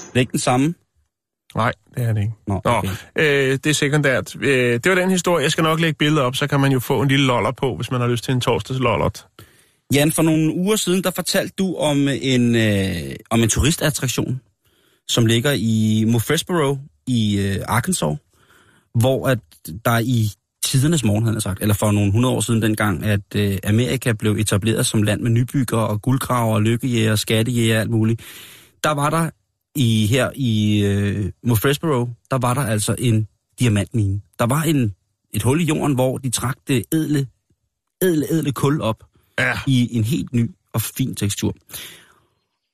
[0.05, 0.73] Det er ikke den samme.
[1.55, 2.33] Nej, det er det ikke.
[2.47, 2.89] Nå, Nå, okay.
[3.15, 4.35] øh, det er sekundært.
[4.41, 5.43] Øh, det var den historie.
[5.43, 7.75] Jeg skal nok lægge billeder op, så kan man jo få en lille loller på,
[7.75, 9.25] hvis man har lyst til en torsdags lollert.
[9.93, 14.41] Jan, for nogle uger siden, der fortalte du om en, øh, om en turistattraktion,
[15.07, 18.17] som ligger i Murfreesboro i øh, Arkansas,
[18.99, 19.39] hvor at
[19.85, 20.29] der i
[20.65, 24.31] tidernes morgen, havde sagt, eller for nogle hundrede år siden dengang, at øh, Amerika blev
[24.31, 28.21] etableret som land med nybygger og guldgraver og lykkejæger, skattejæger og alt muligt.
[28.83, 29.29] Der var der
[29.75, 33.27] i her i øh, Murfreesboro, der var der altså en
[33.59, 34.21] diamantmine.
[34.39, 34.95] Der var en,
[35.33, 37.27] et hul i jorden, hvor de trak det edle,
[38.01, 39.03] edle, edle kul op
[39.39, 39.53] Ja.
[39.67, 41.55] i en helt ny og fin tekstur.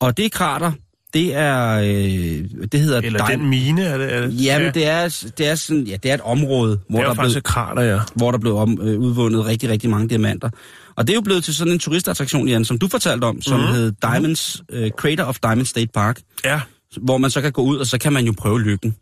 [0.02, 0.72] Og det krater,
[1.14, 3.02] det er, øh, det hedder...
[3.02, 4.14] Eller Di- den mine, er det?
[4.14, 4.46] Er det?
[4.46, 4.72] Jamen, ja.
[4.72, 7.16] det er, det er sådan, ja, det er et område, hvor det er der, er
[7.16, 8.00] faktisk blevet, et krater, ja.
[8.16, 10.50] hvor der blev om, øh, udvundet rigtig, rigtig mange diamanter.
[10.96, 13.60] Og det er jo blevet til sådan en turistattraktion, Jan, som du fortalte om, som
[13.60, 13.66] mm.
[13.66, 16.62] hed Diamonds, øh, Crater of Diamond State Park, Ja,
[16.98, 18.96] hvor man så kan gå ud, og så kan man jo prøve lykken.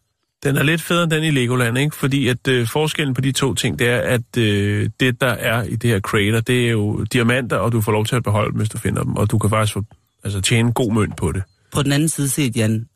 [0.44, 1.96] den er lidt federe end den i Legoland, ikke?
[1.96, 5.64] Fordi at øh, forskellen på de to ting, det er, at øh, det, der er
[5.64, 8.52] i det her crater, det er jo diamanter, og du får lov til at beholde
[8.52, 9.16] dem, hvis du finder dem.
[9.16, 9.84] Og du kan faktisk få,
[10.24, 11.44] altså, tjene en god mønt på det.
[11.72, 12.88] På den anden side set, Jan,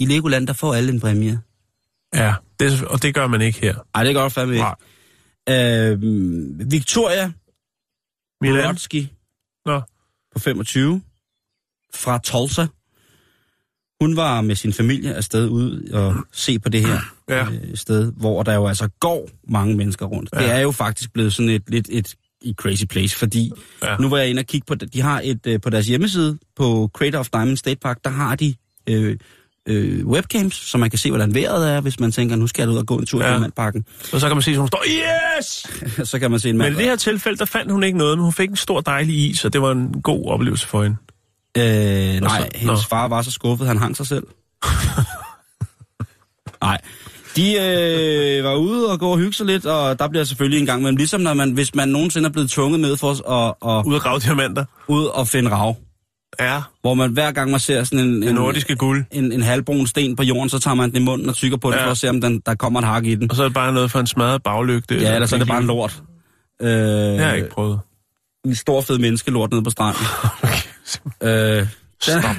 [0.00, 1.40] i Legoland, der får alle en præmie.
[2.14, 3.74] Ja, det, og det gør man ikke her.
[3.94, 4.64] Ej, det gør godt fandme ikke.
[4.64, 4.74] Nej.
[5.48, 5.98] Øh,
[6.70, 7.32] Victoria
[8.40, 8.64] Milan?
[8.64, 9.06] Brodsky
[9.66, 9.80] Nå,
[10.32, 11.02] på 25
[11.94, 12.66] fra Tulsa.
[14.00, 17.44] Hun var med sin familie afsted ud og se på det her Ja.
[17.44, 20.30] øh, sted, hvor der jo altså går mange mennesker rundt.
[20.34, 20.38] Ja.
[20.42, 23.52] Det er jo faktisk blevet sådan et lidt et, et crazy place, fordi
[23.84, 23.96] ja.
[23.96, 24.74] Nu var jeg inde og kigge på.
[24.74, 28.36] De har et øh, på deres hjemmeside på Crater of Diamond State Park, der har
[28.36, 28.54] de
[28.86, 29.16] øh,
[29.68, 32.70] øh, webcams, så man kan se, hvordan vejret er, hvis man tænker, nu skal jeg
[32.70, 33.24] ud og gå en tur ja.
[33.24, 33.32] i Ja.
[33.34, 33.84] Diamantparken.
[34.12, 34.84] og så kan man se, at hun står,
[35.38, 35.66] yes!
[36.10, 36.74] så kan man se en Men mand.
[36.74, 39.30] i det her tilfælde, der fandt hun ikke noget, men hun fik en stor dejlig
[39.30, 40.96] is, og det var en god oplevelse for hende.
[41.58, 44.24] Øh, nej, så- hendes far var så skuffet, han hang sig selv.
[46.62, 46.78] nej.
[47.36, 50.66] De øh, var ude og gå og hygge sig lidt, og der bliver selvfølgelig en
[50.66, 53.86] gang, men ligesom når man, hvis man nogensinde er blevet tvunget med for at, at,
[53.86, 54.64] Ud af grave diamanter.
[54.88, 55.76] ud og finde rav,
[56.40, 59.04] Ja, hvor man hver gang man ser sådan en, en, nordiske guld.
[59.12, 61.72] en, en halvbrun sten på jorden, så tager man den i munden og tykker på
[61.72, 61.86] Ja.
[61.86, 63.30] for at se, om den, der kommer et hak i den.
[63.30, 64.94] Og så er det bare noget for en smadret baglygte.
[65.00, 66.02] Ja, ellers er det bare en lort.
[66.62, 67.80] Øh, Det har jeg ikke prøvet.
[68.46, 70.02] En stor fed menneskelort nede på stranden.
[71.28, 71.66] øh,
[72.02, 72.36] Stop.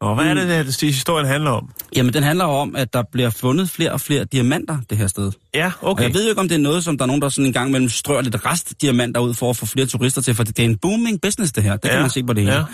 [0.00, 1.70] Og hvad er det, der det, historien handler om?
[1.96, 5.32] Jamen, den handler om, at der bliver fundet flere og flere diamanter det her sted.
[5.54, 5.90] Ja, Okay.
[5.90, 6.02] okay.
[6.02, 7.46] Og jeg ved jo ikke, om det er noget, som der er nogen, der sådan
[7.46, 10.58] en gang mellem strør lidt restdiamanter ud for at få flere turister til, for det
[10.58, 11.76] er en booming business, det her.
[11.76, 11.90] Det ja.
[11.90, 12.56] kan man se på det hele.
[12.56, 12.64] Ja.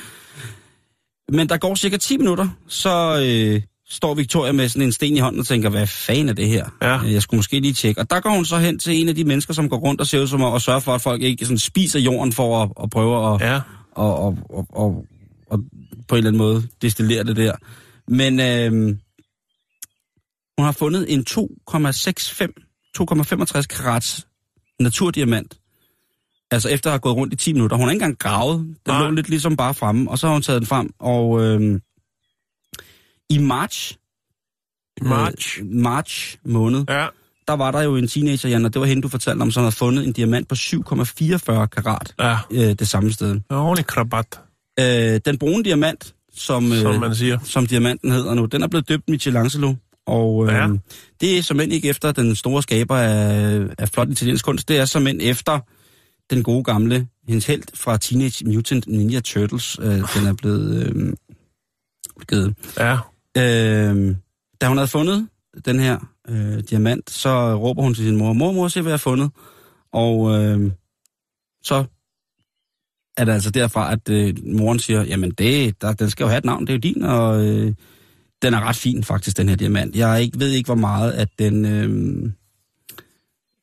[1.32, 5.18] Men der går cirka 10 minutter, så øh, står Victoria med sådan en sten i
[5.18, 6.66] hånden og tænker, hvad fanden er det her?
[6.82, 7.04] Ja.
[7.04, 8.00] Øh, Jeg skulle måske lige tjekke.
[8.00, 10.06] Og der går hun så hen til en af de mennesker, som går rundt og
[10.06, 12.70] ser ud som om at sørge for, at folk ikke sådan spiser jorden for at,
[12.82, 13.60] at prøve at, Ja.
[13.92, 15.04] og, og, og, og,
[15.50, 15.60] og
[16.08, 17.52] på en eller anden måde destillere det der.
[18.08, 18.72] Men øh,
[20.58, 21.36] hun har fundet en 2,65
[22.98, 24.26] 2,65 karats
[24.80, 25.58] naturdiamant.
[26.50, 27.76] Altså efter at have gået rundt i 10 minutter.
[27.76, 28.58] Hun har ikke engang gravet.
[28.58, 29.02] Den Nej.
[29.02, 30.90] lå lidt ligesom bare fremme, og så har hun taget den frem.
[30.98, 31.80] Og øh,
[33.30, 33.98] i marts,
[35.02, 35.60] march.
[35.60, 37.06] øh, march måned, Ja.
[37.48, 39.62] der var der jo en teenager, Jan, og det var hende, du fortalte om, som
[39.62, 42.38] havde fundet en diamant på 7,44 karat Ja.
[42.50, 43.30] øh, det samme sted.
[43.32, 44.40] En ordentlig krabat.
[44.80, 47.38] Øh, den brune diamant, som, øh, Som man siger.
[47.44, 49.74] som diamanten hedder nu, den er blevet døbt Michelangelo.
[50.06, 50.66] Og øh, Ja.
[50.66, 50.68] ja.
[51.20, 54.78] det er som end ikke efter den store skaber af, af flot italiensk kunst, det
[54.78, 55.58] er som end efter
[56.30, 59.78] den gode gamle, hendes held fra Teenage Mutant Ninja Turtles.
[59.82, 61.12] Øh, den er blevet øh,
[62.28, 62.54] givet.
[62.78, 62.98] Ja.
[63.36, 64.16] Øh,
[64.60, 65.28] da hun havde fundet
[65.64, 68.94] den her øh, diamant, så råber hun til sin mor, mor, mor, se hvad jeg
[68.94, 69.30] har fundet.
[69.92, 70.70] Og øh,
[71.62, 71.84] så
[73.16, 76.38] er det altså derfra, at øh, moren siger, jamen det, der, den skal jo have
[76.38, 77.74] et navn, det er jo din, og øh,
[78.42, 79.96] den er ret fin faktisk, den her diamant.
[79.96, 81.64] Jeg ikke, ved ikke, hvor meget, at den...
[81.64, 82.30] Øh,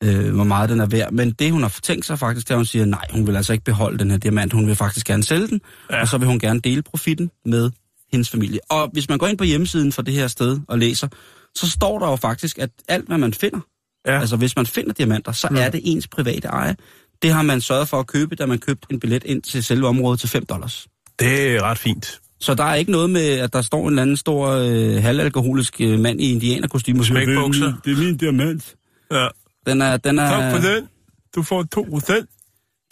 [0.04, 1.12] øh, hvor meget den er værd.
[1.12, 3.52] Men det, hun har tænkt sig faktisk, er, at hun siger, nej, hun vil altså
[3.52, 4.52] ikke beholde den her diamant.
[4.52, 5.60] Hun vil faktisk gerne sælge den,
[5.90, 6.00] ja.
[6.00, 7.70] og så vil hun gerne dele profitten med
[8.14, 8.58] hendes familie.
[8.70, 11.08] Og hvis man går ind på hjemmesiden for det her sted og læser,
[11.54, 13.60] så står der jo faktisk, at alt, hvad man finder,
[14.06, 14.12] Ja.
[14.12, 14.20] ja.
[14.20, 15.56] altså hvis man finder diamanter, så mm.
[15.56, 16.76] er det ens private eje.
[17.22, 19.86] Det har man sørget for at købe, da man købte en billet ind til selve
[19.88, 20.86] området til 5 dollars.
[21.18, 22.20] Det er ret fint.
[22.40, 25.80] Så der er ikke noget med, at der står en eller anden stor øh, halvalkoholisk
[25.80, 28.74] øh, mand i indianerkostyme og "Det er bukser." min- Det er min diamant.
[29.12, 29.28] Ja.
[29.66, 30.88] Den er, den er, Tak for den.
[31.34, 32.28] Du får 2 procent.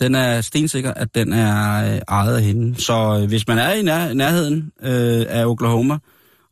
[0.03, 2.81] Den er stensikker, at den er øh, ejet af hende.
[2.81, 5.99] Så øh, hvis man er i nær, nærheden øh, af Oklahoma,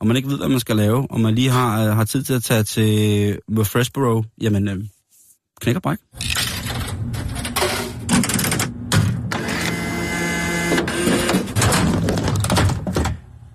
[0.01, 2.23] og man ikke ved, hvad man skal lave, og man lige har, øh, har tid
[2.23, 4.85] til at tage til Murfreesboro, jamen, øh,
[5.61, 5.99] knæk og bræk.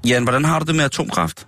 [0.07, 1.47] Jan, hvordan har du det med atomkraft?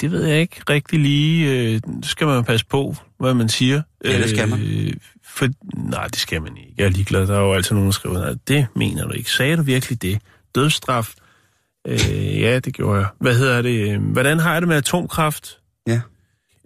[0.00, 1.50] Det ved jeg ikke rigtig lige.
[1.50, 3.82] Øh, det skal man passe på, hvad man siger.
[4.04, 4.60] Ja, det skal man.
[4.62, 4.92] Øh,
[5.28, 6.74] for, nej, det skal man ikke.
[6.78, 7.26] Jeg er ligeglad.
[7.26, 9.30] Der er jo altid nogen, der skriver, nej, det mener du ikke.
[9.30, 10.18] Sagde du virkelig det?
[10.54, 11.14] Dødsstraf?
[11.88, 13.08] Øh, ja, det gjorde jeg.
[13.20, 13.90] Hvad hedder det?
[13.94, 15.58] Øh, Hvordan har jeg det med atomkraft?
[15.86, 16.00] Ja.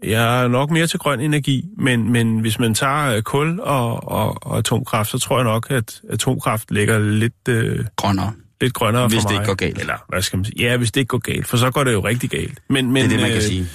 [0.02, 4.08] Jeg er nok mere til grøn energi, men, men hvis man tager øh, kul og,
[4.08, 8.32] og, og atomkraft, så tror jeg nok, at atomkraft ligger lidt, øh, Grønnere.
[8.60, 9.42] lidt grønnere Hvis for det mig.
[9.42, 9.78] ikke går galt.
[9.78, 10.56] Eller hvad skal man sige?
[10.58, 12.58] Ja, hvis det ikke går galt, for så går det jo rigtig galt.
[12.68, 13.66] Men, men, Det er det, man kan øh, sige.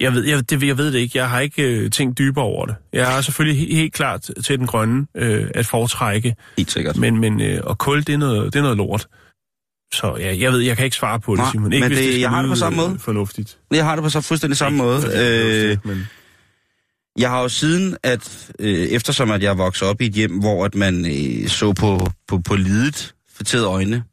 [0.00, 1.18] Jeg ved, jeg, det, jeg ved det ikke.
[1.18, 2.76] Jeg har ikke øh, tænkt dybere over det.
[2.92, 6.96] Jeg er selvfølgelig he, helt klart til den grønne øh, at foretrække, Helt sikkert.
[6.96, 9.06] men, men øh, og kul, det er, noget, det er noget lort.
[9.94, 11.72] Så ja, jeg ved, jeg kan ikke svare på det, Nej, Simon.
[11.72, 12.98] Ikke, men hvis det- det jeg har det på samme øh, måde.
[12.98, 13.58] Fornuftigt.
[13.70, 15.02] Jeg har det på så fuldstændig samme måde.
[15.16, 16.06] Øh, men...
[17.18, 20.64] Jeg har jo siden, at øh, eftersom at jeg voksede op i et hjem, hvor
[20.64, 24.04] at man øh, så på, på, på lidet, fortæret øjne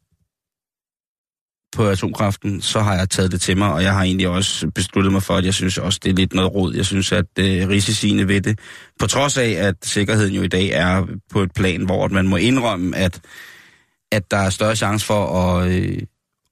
[1.76, 5.12] på atomkraften, så har jeg taget det til mig, og jeg har egentlig også besluttet
[5.12, 6.74] mig for, at jeg synes også, det er lidt noget råd.
[6.76, 8.58] Jeg synes, at øh, risiciene ved det,
[9.00, 12.36] på trods af, at sikkerheden jo i dag er på et plan, hvor man må
[12.36, 13.20] indrømme, at,
[14.12, 15.98] at der er større chance for at, øh,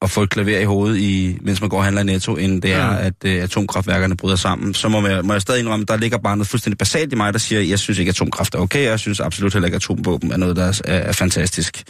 [0.03, 2.63] at få et klaver i hovedet, i, mens man går og handler i netto, end
[2.63, 2.97] det er, Mm.
[3.07, 4.75] at øh, atomkraftværkerne bryder sammen.
[4.75, 7.33] Så må jeg, må jeg stadig indrømme, der ligger bare noget fuldstændig basalt i mig,
[7.33, 9.67] der siger, at jeg synes ikke, at atomkraft er okay, og jeg synes absolut heller
[9.67, 11.83] ikke, at atomvåben er noget, der er, er, er fantastisk.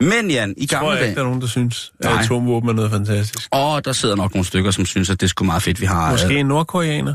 [0.00, 1.20] Men Jan, i tror gamle jeg ikke, der dage...
[1.20, 2.22] er nogen, der synes, at Nej.
[2.22, 3.48] atomvåben er noget fantastisk.
[3.54, 5.86] Åh, der sidder nok nogle stykker, som synes, at det er sgu meget fedt, vi
[5.86, 6.10] har...
[6.10, 7.14] Måske øh, en nordkoreaner,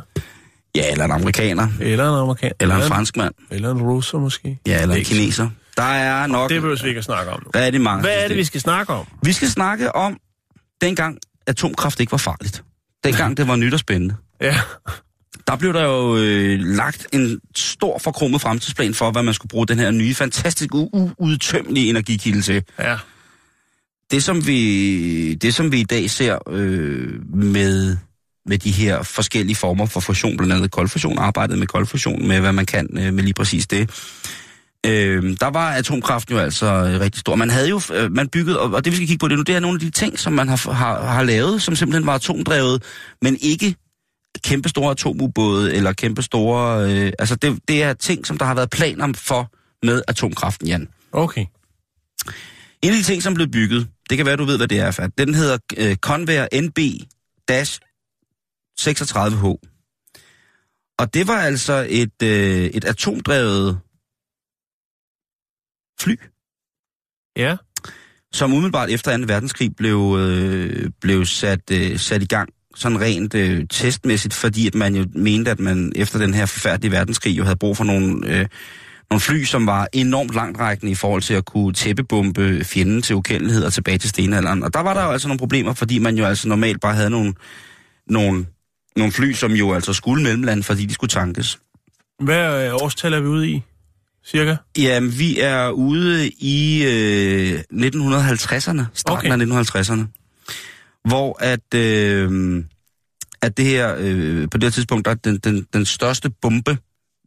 [0.75, 4.59] Ja, eller en amerikaner, eller en amerikaner, eller en franskmand, eller en russer måske.
[4.67, 5.49] ja, eller en kineser.
[5.77, 7.51] Der er nok Det behøver vi ikke at snakke om nu.
[7.55, 8.01] rigtig mange.
[8.01, 9.05] Hvad er det, vi skal snakke om?
[9.23, 10.17] Vi skal snakke om,
[10.81, 11.17] dengang
[11.47, 12.63] atomkraft ikke var farligt.
[13.03, 14.15] Dengang det var nyt og spændende.
[14.41, 14.57] Ja,
[15.47, 19.67] Der blev der jo øh, lagt en stor forkromet fremtidsplan for, hvad man skulle bruge
[19.67, 22.63] den her nye, fantastisk uudtømmelige energikilde til.
[22.79, 22.97] ja.
[24.11, 27.97] Det, som vi, det, som vi i dag ser øh, med,
[28.45, 32.53] med de her forskellige former for fusion, blandt andet koldfusion, arbejdet med koldfusion, med hvad
[32.53, 33.89] man kan øh, med lige præcis det.
[34.85, 37.35] Øh, der var atomkraften jo altså øh, rigtig stor.
[37.35, 39.43] Man havde jo, øh, man byggede, og, og det vi skal kigge på det nu,
[39.43, 42.15] det er nogle af de ting, som man har, har, har lavet, som simpelthen var
[42.15, 42.83] atomdrevet,
[43.21, 43.75] men ikke
[44.43, 46.91] kæmpe store atomubåde eller kæmpe store...
[46.91, 49.51] Øh, altså det, det er ting, som der har været planer for
[49.85, 50.87] med atomkraften, Jan.
[51.11, 51.45] Okay.
[52.81, 54.91] En af de ting, som blev bygget, det kan være, du ved, hvad det er,
[54.91, 55.17] Fat.
[55.17, 59.45] Den hedder øh, Convair NB-36H.
[60.99, 63.79] Og det var altså et, øh, et atomdrevet
[65.99, 66.15] fly,
[67.35, 67.57] Ja,
[68.33, 69.23] som umiddelbart efter 2.
[69.27, 74.75] verdenskrig blev, øh, blev sat, øh, sat i gang sådan rent øh, testmæssigt, fordi at
[74.75, 78.27] man jo mente, at man efter den her forfærdelige verdenskrig jo havde brug for nogle,
[78.27, 78.45] øh,
[79.09, 83.63] nogle fly, som var enormt langtrækkende i forhold til at kunne tæppebombe fjenden til ukendelighed
[83.63, 84.63] og tilbage til stenalderen.
[84.63, 87.09] Og der var der jo altså nogle problemer, fordi man jo altså normalt bare havde
[87.09, 87.33] nogle,
[88.07, 88.45] nogle,
[88.95, 91.59] nogle fly, som jo altså skulle mellemlande, fordi de skulle tankes.
[92.19, 93.63] hvad øh, årstal er vi ude i?
[94.25, 94.55] Cirka?
[94.77, 99.55] Jamen, vi er ude i øh, 1950'erne, starten Okay.
[99.55, 100.20] af 1950'erne,
[101.07, 102.63] hvor at, øh,
[103.41, 106.77] at det her, øh, på det her tidspunkt, der er den, den, den største bombe,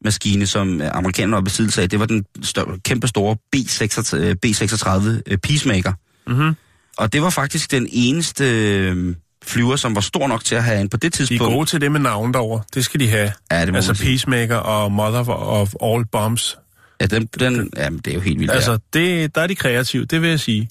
[0.04, 5.22] maskine, som amerikanerne var besiddelse af, det var den stør- kæmpe store B36, øh, B36
[5.26, 5.92] øh, Peacemaker.
[6.26, 6.54] Mm-hmm.
[6.96, 10.80] Og det var faktisk den eneste øh, flyver, som var stor nok til at have
[10.80, 11.54] en på det De er tidspunkt.
[11.54, 12.62] gode til det med navn derovre.
[12.74, 13.32] Det skal de have.
[13.50, 13.94] Ja, det må altså.
[13.94, 16.58] Peacemaker og Mother of All Bombs.
[17.00, 18.52] Ja, den, den, jamen, det er jo helt vildt.
[18.52, 18.78] Altså, ja.
[19.00, 20.68] det, der er de kreative, det vil jeg sige.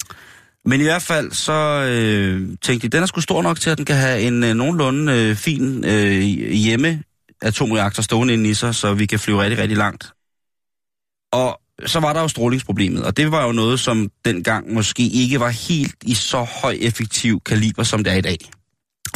[0.66, 1.52] Men i hvert fald, så
[1.90, 4.54] øh, tænkte de, den er sgu stor nok til, at den kan have en øh,
[4.54, 7.02] nogenlunde øh, fin øh, hjemme
[7.42, 10.12] atomreaktor stående inde i sig, så vi kan flyve rigtig, rigtig langt.
[11.32, 15.40] Og så var der jo strålingsproblemet, og det var jo noget, som dengang måske ikke
[15.40, 18.38] var helt i så høj effektiv kaliber, som det er i dag.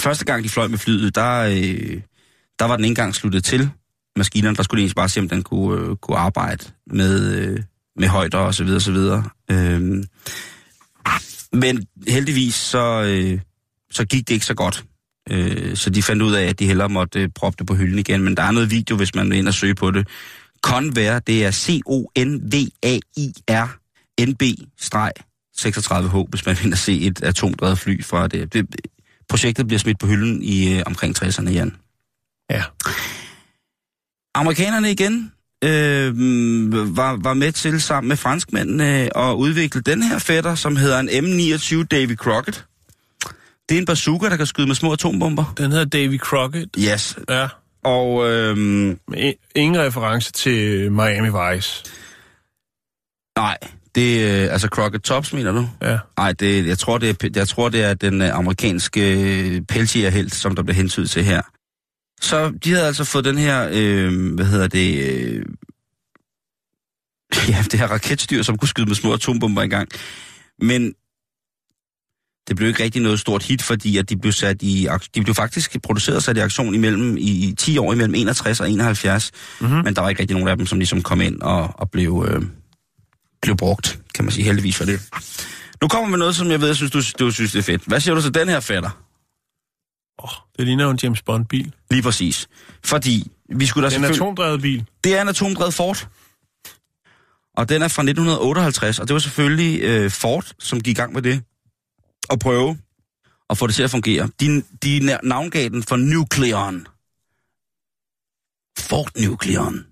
[0.01, 2.01] Første gang, de fløj med flyet, der, øh,
[2.59, 3.71] der var den ikke engang sluttet til.
[4.17, 7.63] Maskinerne, der skulle de egentlig bare se, om den kunne, øh, kunne arbejde med, øh,
[7.97, 9.25] med højder og så videre, så videre.
[9.51, 10.05] Øh,
[11.53, 13.41] men heldigvis så, øh,
[13.91, 14.85] så gik det ikke så godt.
[15.31, 17.99] Øh, så de fandt ud af, at de hellere måtte øh, proppe det på hylden
[17.99, 18.23] igen.
[18.23, 20.09] Men der er noget video, hvis man vil ind og søge på det.
[20.63, 22.99] Convair, det er C-O-N-V-A-I-R
[24.21, 28.53] NB-36H, hvis man vil ind og se et atomdrevet fly fra det.
[28.53, 28.67] det.
[29.29, 31.77] Projektet bliver smidt på hylden i øh, omkring 60'erne, Jan.
[32.51, 32.63] Ja.
[34.35, 35.33] Amerikanerne igen
[35.65, 40.99] øh, var, var med til sammen med franskmændene at udvikle den her fætter, som hedder
[40.99, 42.65] en M29 Davy Crockett.
[43.69, 45.55] Det er en bazooka, der kan skyde med små atombomber.
[45.59, 46.77] Den hedder Davy Crockett.
[46.79, 47.19] Yes.
[47.29, 47.49] Ja.
[47.85, 48.57] Og øh,
[49.55, 51.85] ingen reference til Miami Vice.
[53.37, 53.59] nej,
[53.95, 55.69] det er altså Crockett Tops, mener du?
[55.83, 55.99] Ja.
[56.17, 60.35] Nej, det, jeg, tror, det er, jeg tror, det er den øh, amerikanske øh, pelsjægerhelt,
[60.35, 61.43] som der bliver hentydet til her.
[62.21, 65.45] Så de havde altså fået den her, øh, hvad hedder det, øh,
[67.49, 69.89] ja, det her raketstyr, som kunne skyde med små atombomber engang.
[70.61, 70.93] Men
[72.49, 75.35] det blev ikke rigtig noget stort hit, fordi at de blev sat i, de blev
[75.35, 79.31] faktisk produceret og sat i aktion imellem, i, i 10 år imellem 61 og 71.
[79.61, 79.77] Mm-hmm.
[79.85, 82.27] Men der var ikke rigtig nogen af dem, som ligesom kom ind og, og blev,
[82.29, 82.43] øh,
[83.43, 85.01] blev brugt, kan man sige heldigvis for det.
[85.83, 87.83] Nu kommer vi noget, som jeg ved, jeg synes, du, du synes, det er fedt.
[87.87, 89.08] Hvad siger du til den her fætter?
[90.19, 91.75] Oh, det ligner jo en James Bond-bil.
[91.91, 92.49] Lige præcis.
[92.85, 94.87] Fordi vi skulle da Det er en atomdrevet bil.
[95.05, 96.09] Det er en atomdrevet Ford.
[97.57, 101.13] Og den er fra 1958, og det var selvfølgelig øh, Ford, som gik i gang
[101.13, 101.43] med det.
[102.31, 102.79] At prøve
[103.51, 104.29] at få det til at fungere.
[104.41, 106.87] De, de na- navngav den for Nucleon.
[108.79, 109.87] Ford Nucleon.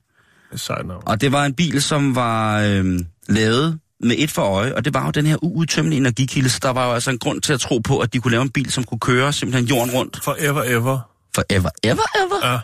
[0.55, 1.03] Sejt navn.
[1.07, 4.95] Og det var en bil, som var øh, lavet med et for øje, og det
[4.95, 7.61] var jo den her uudtømmelige energikilde, så der var jo altså en grund til at
[7.61, 10.63] tro på, at de kunne lave en bil, som kunne køre simpelthen jorden rundt Forever
[10.63, 10.99] ever.
[11.35, 12.53] forever, ever, ever.
[12.53, 12.59] Ja.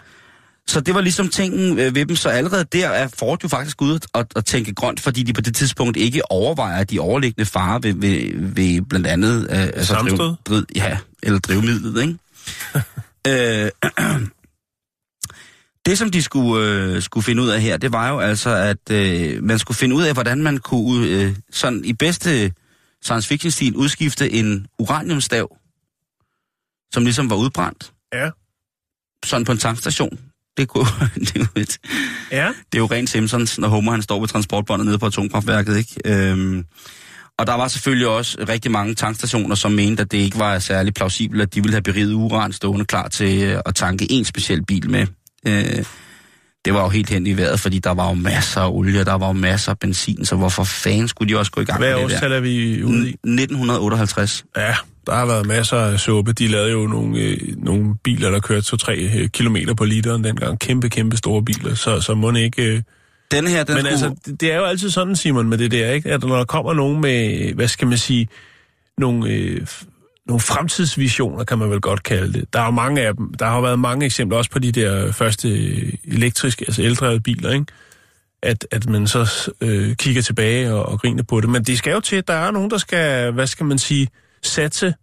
[0.67, 3.83] Så det var ligesom tingen øh, ved dem, så allerede der er Ford jo faktisk
[3.83, 7.79] ude og, og tænke grønt, fordi de på det tidspunkt ikke overvejer de overliggende farer
[7.79, 9.47] ved, ved, ved blandt andet...
[9.51, 10.35] Øh, altså Sammenstød?
[10.49, 12.19] driv, ja, eller drivmidlet, ikke?
[13.65, 13.71] øh,
[15.87, 18.91] det, som de skulle, øh, skulle finde ud af her, det var jo altså, at
[18.91, 22.53] øh, man skulle finde ud af, hvordan man kunne øh, sådan i bedste
[23.03, 25.57] science fiction-stil udskifte en uraniumstav,
[26.95, 28.31] som ligesom var udbrændt, Ja.
[29.25, 30.19] sådan på en tankstation.
[30.57, 30.87] Det, kunne,
[31.35, 31.79] det, et,
[32.33, 32.47] Ja.
[32.73, 36.01] det er jo rent Simpsons, når Homer han står ved transportbåndet nede på atomkraftværket, ikke?
[36.05, 36.65] Øhm,
[37.39, 40.95] og der var selvfølgelig også rigtig mange tankstationer, som mente, at det ikke var særlig
[40.95, 44.91] plausibelt, at de ville have beriget uran stående klar til at tanke en speciel bil
[44.91, 45.07] med.
[45.47, 45.85] Øh,
[46.65, 49.15] det var jo helt hen i vejret, fordi der var jo masser af olie, der
[49.15, 51.91] var jo masser af benzin, så hvorfor fanden skulle de også gå i gang Hvad
[51.93, 53.13] med det årstal er vi ude i?
[53.13, 53.43] der?
[53.43, 54.45] 1958.
[54.57, 54.75] Ja,
[55.07, 56.33] der har været masser af suppe.
[56.33, 60.59] De lavede jo nogle, øh, nogle biler, der kørte 2-3 øh, kilometer på literen dengang.
[60.59, 61.75] Kæmpe, kæmpe store biler.
[61.75, 62.63] Så, så må ikke...
[62.63, 62.83] Øh...
[63.31, 63.91] Den her, den Men skulle...
[63.91, 66.11] altså, det- er jo altid sådan, Simon, med det der, ikke?
[66.13, 68.29] At når der kommer nogen med, hvad skal man sige,
[68.99, 69.67] nogle, øh,
[70.33, 72.53] nogle fremtidsvisioner, kan man vel godt kalde det.
[72.53, 73.35] Der er jo mange af dem.
[73.35, 77.51] Der har været mange eksempler, også på de der første øh, elektriske, altså eldrevede biler,
[77.51, 77.67] ikke?
[78.43, 81.49] At, at man så øh, kigger tilbage og, og griner på det.
[81.49, 84.09] Men det skal jo til, at der er nogen, der skal, hvad skal man sige,
[84.43, 84.95] satse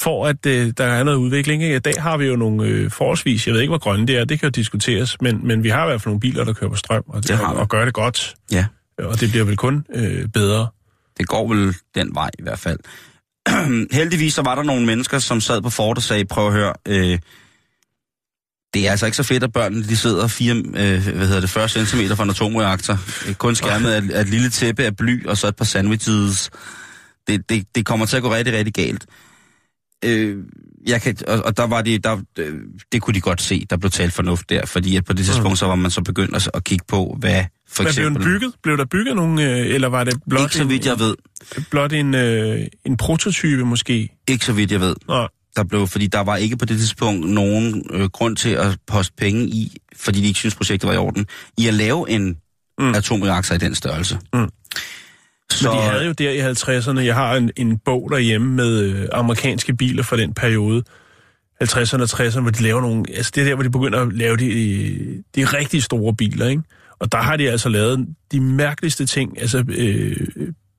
[0.00, 1.62] for, at øh, der er noget udvikling.
[1.62, 1.76] Ikke?
[1.76, 4.24] I dag har vi jo nogle øh, forholdsvis, jeg ved ikke, hvor grønne det er,
[4.24, 6.70] det kan jo diskuteres, men, men vi har i hvert fald nogle biler, der kører
[6.70, 8.34] på strøm, og, Det og, og gør det godt.
[8.52, 8.66] Ja.
[8.98, 10.68] Og det bliver vel kun øh, bedre.
[11.18, 12.78] Det går vel den vej i hvert fald.
[13.98, 16.72] Heldigvis så var der nogle mennesker, som sad på fort og sagde, prøv at høre,
[16.88, 17.18] øh,
[18.74, 20.62] det er altså ikke så fedt, at børnene de sidder 4, øh,
[21.16, 22.98] hvad hedder det, 40 cm fra en atomreaktor.
[23.38, 26.50] Kun skærmet af, af et lille tæppe af bly og så et par sandwiches.
[27.26, 29.06] Det, det, det kommer til at gå rigtig, rigtig galt.
[30.04, 30.38] Øh,
[30.86, 32.54] jeg kan, og, og der var de, der, øh,
[32.92, 35.58] det kunne de godt se, der blev talt fornuft der, fordi at på det tidspunkt
[35.58, 38.14] så var man så begyndt at, at kigge på, hvad for blev eksempel...
[38.14, 38.54] den bygget?
[38.62, 41.14] Blev der bygget nogle, øh, eller var det blot, Ikke så vidt jeg ved.
[41.56, 44.08] en, blot en, øh, en prototype måske?
[44.28, 44.94] Ikke så vidt jeg ved.
[45.08, 48.78] Nå, der blev, fordi der var ikke på det tidspunkt nogen øh, grund til at
[48.86, 51.26] poste penge i, fordi de ikke synes projektet var i orden,
[51.58, 52.36] i at lave en
[52.78, 52.94] mm.
[52.94, 54.18] atomreaktor i den størrelse.
[54.34, 54.48] Mm.
[55.50, 55.70] Så...
[55.70, 59.08] Men de havde jo der i 50'erne, jeg har en, en bog derhjemme med øh,
[59.12, 60.82] amerikanske biler fra den periode,
[61.64, 64.12] 50'erne og 60'erne, hvor de laver nogle, altså det er der, hvor de begynder at
[64.12, 66.62] lave de, de rigtig store biler, ikke?
[66.98, 70.16] Og der har de altså lavet de mærkeligste ting, altså øh,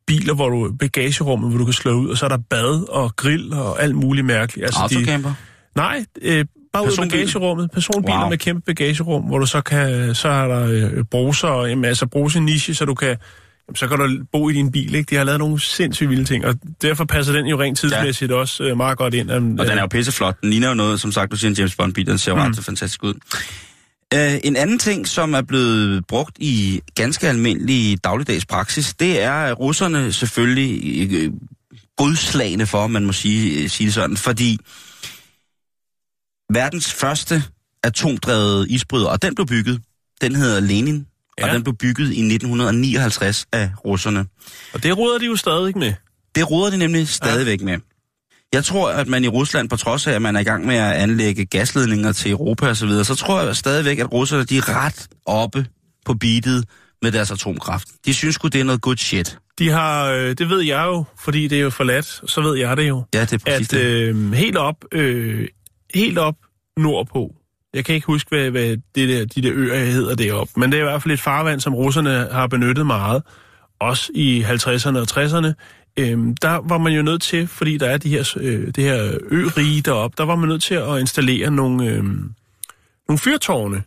[0.08, 3.16] biler, hvor du, bagagerummet, hvor du kan slå ud, og så er der bad og
[3.16, 4.66] grill og alt muligt mærkeligt.
[4.66, 5.30] Altså, Autocamper?
[5.30, 5.36] De,
[5.76, 7.72] nej, øh, bare ud af bagagerummet.
[7.72, 8.30] Personbiler wow.
[8.30, 12.40] med kæmpe bagagerum, hvor du så kan, så er der øh, bruser, jamen, altså bruse
[12.40, 13.18] niche, så du kan
[13.76, 15.10] så kan du bo i din bil, ikke?
[15.10, 18.36] De har lavet nogle sindssygt vilde ting, og derfor passer den jo rent tidsmæssigt ja.
[18.36, 19.32] også øh, meget godt ind.
[19.32, 20.42] Um, og den er jo pisseflot.
[20.42, 22.42] Den ligner jo noget, som sagt, du siger en James Bond-bil, den ser jo mm.
[22.42, 23.14] ret så fantastisk ud.
[24.16, 29.54] Uh, en anden ting, som er blevet brugt i ganske almindelig dagligdags praksis, det er,
[29.54, 31.34] russerne selvfølgelig uh,
[31.98, 34.58] godslagende for, man må sige, sige det sådan, fordi
[36.54, 37.44] verdens første
[37.84, 39.82] atomdrevet isbryder, og den blev bygget,
[40.22, 41.06] den hedder Lenin,
[41.40, 41.48] ja.
[41.48, 44.26] og den blev bygget i 1959 af russerne.
[44.74, 45.94] Og det råder de jo stadig med.
[46.36, 47.66] Det råder de nemlig stadigvæk ja.
[47.66, 47.78] med.
[48.54, 50.76] Jeg tror, at man i Rusland, på trods af, at man er i gang med
[50.76, 54.58] at anlægge gasledninger til Europa osv., så, videre, så tror jeg stadigvæk, at russerne de
[54.58, 55.66] er ret oppe
[56.06, 56.66] på beatet
[57.02, 57.88] med deres atomkraft.
[58.06, 59.38] De synes sgu, det er noget good shit.
[59.60, 62.78] De har, øh, det ved jeg jo, fordi det er jo forladt, så ved jeg
[62.78, 63.04] det jo.
[63.14, 65.48] Ja, det er præcis at, øh, helt op, øh,
[65.94, 66.36] helt op
[66.78, 67.36] nordpå,
[67.74, 70.78] jeg kan ikke huske, hvad, hvad det der, de der øer hedder deroppe, men det
[70.78, 73.24] er i hvert fald et farvand, som russerne har benyttet meget,
[73.80, 75.54] også i 50'erne og 60'erne.
[75.98, 79.18] Øhm, der var man jo nødt til, fordi der er de her, øh, det her
[79.32, 82.04] ørige deroppe, der var man nødt til at installere nogle, øh,
[83.08, 83.84] nogle fyrtårne.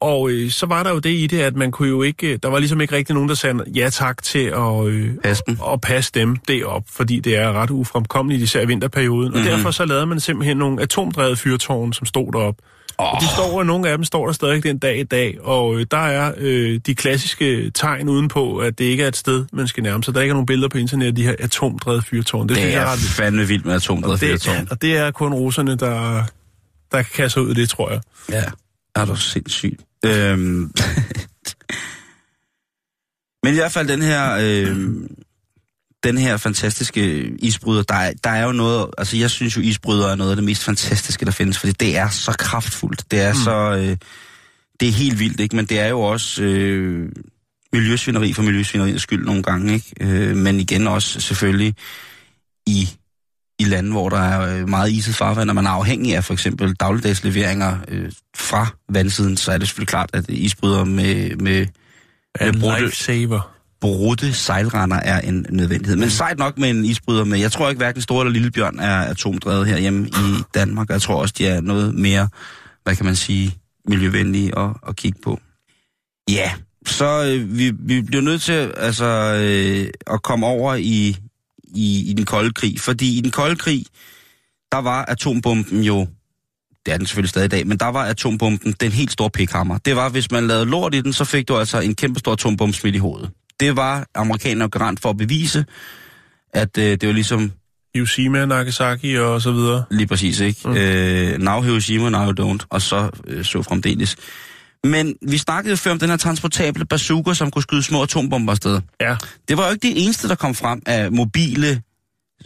[0.00, 2.48] Og øh, så var der jo det i det, at man kunne jo ikke, der
[2.48, 5.58] var ligesom ikke rigtig nogen, der sagde ja tak til at, øh, passe, dem.
[5.72, 9.28] at passe dem derop, fordi det er ret ufremkommeligt, især i vinterperioden.
[9.28, 9.34] Mm-hmm.
[9.34, 9.50] Og mhm.
[9.50, 12.54] derfor så lavede man simpelthen nogle atomdrevet fyrtårne, som stod derop.
[12.98, 13.12] Oh.
[13.12, 15.86] Og de står, nogle af dem står der stadig den dag i dag, og øh,
[15.90, 19.82] der er øh, de klassiske tegn udenpå, at det ikke er et sted, man skal
[19.82, 20.14] nærme sig.
[20.14, 22.48] Der er ikke nogen billeder på internet af de her atomdrevede fyrtårn.
[22.48, 24.68] Det, det er jeg, fandme vildt med atomdrevede fyrtårn.
[24.70, 26.22] Og det er kun russerne, der,
[26.92, 28.00] der kan sig ud af det, tror jeg.
[28.30, 28.44] Ja,
[28.94, 29.80] er du sindssygt.
[30.04, 30.72] Øhm.
[33.42, 34.38] Men i hvert fald den her...
[34.40, 34.76] Øh,
[36.04, 40.08] den her fantastiske isbryder, der er, der er jo noget, altså jeg synes jo isbryder
[40.08, 43.32] er noget af det mest fantastiske, der findes, fordi det er så kraftfuldt, det er
[43.32, 43.38] mm.
[43.38, 43.96] så, øh,
[44.80, 45.56] det er helt vildt, ikke?
[45.56, 47.12] men det er jo også øh,
[47.72, 49.94] miljøsvineri for miljøsvineriets skyld nogle gange, ikke?
[50.00, 51.74] Øh, men igen også selvfølgelig
[52.66, 52.88] i,
[53.58, 56.32] i lande, hvor der er øh, meget iset farvand, og man er afhængig af for
[56.32, 61.66] eksempel dagligdagsleveringer øh, fra vandsiden, så er det selvfølgelig klart, at isbryder med, med,
[62.40, 63.40] med brudte,
[63.80, 65.96] brudte sejlrender er en nødvendighed.
[65.96, 67.38] Men sejt nok med en isbryder med.
[67.38, 70.90] Jeg tror ikke hverken Store eller Lille Bjørn er atomdrevet herhjemme i Danmark.
[70.90, 72.28] Jeg tror også, de er noget mere,
[72.84, 73.54] hvad kan man sige,
[73.88, 75.40] miljøvenlige at, at kigge på.
[76.30, 76.50] Ja,
[76.86, 79.06] så øh, vi, vi bliver nødt til altså,
[79.42, 81.16] øh, at komme over i,
[81.74, 82.80] i, i den kolde krig.
[82.80, 83.84] Fordi i den kolde krig,
[84.72, 86.06] der var atombomben jo
[86.86, 89.78] det er den selvfølgelig stadig i dag, men der var atombomben den helt store pikhammer.
[89.78, 92.32] Det var, hvis man lavede lort i den, så fik du altså en kæmpe stor
[92.32, 95.64] atombombe smidt i hovedet det var amerikanerne garant for at bevise,
[96.52, 97.52] at øh, det var ligesom...
[97.94, 99.84] Hiroshima, Nagasaki og så videre.
[99.90, 100.60] Lige præcis, ikke?
[100.64, 100.76] Mm.
[100.76, 104.16] Øh, now Hiroshima, now don't, og så øh, så fremdeles.
[104.84, 108.80] Men vi snakkede før om den her transportable bazooka, som kunne skyde små atombomber afsted.
[109.00, 109.16] Ja.
[109.48, 111.82] Det var jo ikke det eneste, der kom frem af mobile,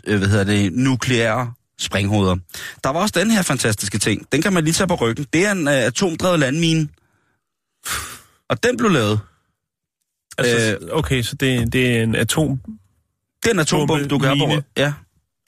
[0.07, 2.37] øh, hvad hedder det, nukleære springhoveder.
[2.85, 4.33] Der var også den her fantastiske ting.
[4.33, 5.27] Den kan man lige tage på ryggen.
[5.33, 6.89] Det er en øh, atomdrevet landmine.
[8.49, 9.21] Og den blev lavet
[10.39, 12.61] Altså, øh, okay, så det, det er en atom...
[13.43, 14.63] Det er en atombombe, du kan have på.
[14.77, 14.93] Ja.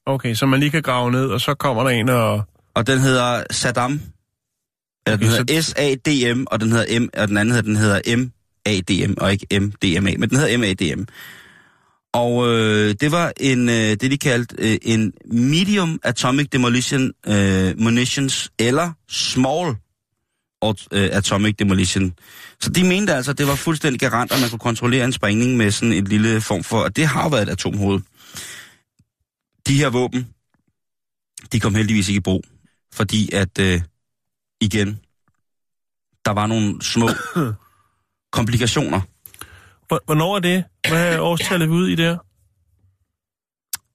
[0.07, 2.43] Okay, så man lige kan grave ned, og så kommer der en og...
[2.74, 4.01] Og den hedder Saddam.
[5.07, 5.61] Eller den hedder.
[5.61, 10.14] S-A-D-M, og den hedder M, og den anden hedder, den hedder M-A-D-M, og ikke M-D-M-A,
[10.18, 11.07] men den hedder M-A-D-M.
[12.14, 17.80] Og øh, det var en, øh, det de kaldte øh, en medium atomic demolition øh,
[17.80, 19.74] munitions, eller small
[20.92, 22.12] øh, atomic demolition.
[22.61, 25.57] Så de mente altså, at det var fuldstændig garant, at man kunne kontrollere en sprængning
[25.57, 28.00] med sådan en lille form for, og det har været et atomhoved.
[29.66, 30.28] De her våben,
[31.52, 32.44] de kom heldigvis ikke i brug,
[32.92, 33.80] fordi at, øh,
[34.61, 35.00] igen,
[36.24, 37.09] der var nogle små
[38.36, 39.00] komplikationer.
[39.88, 40.64] Hvornår er det?
[40.88, 42.18] Hvad er årstallet ud i det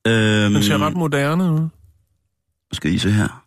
[0.07, 1.69] Øhm, Den ser ret moderne ud.
[2.73, 3.45] Skal I se her.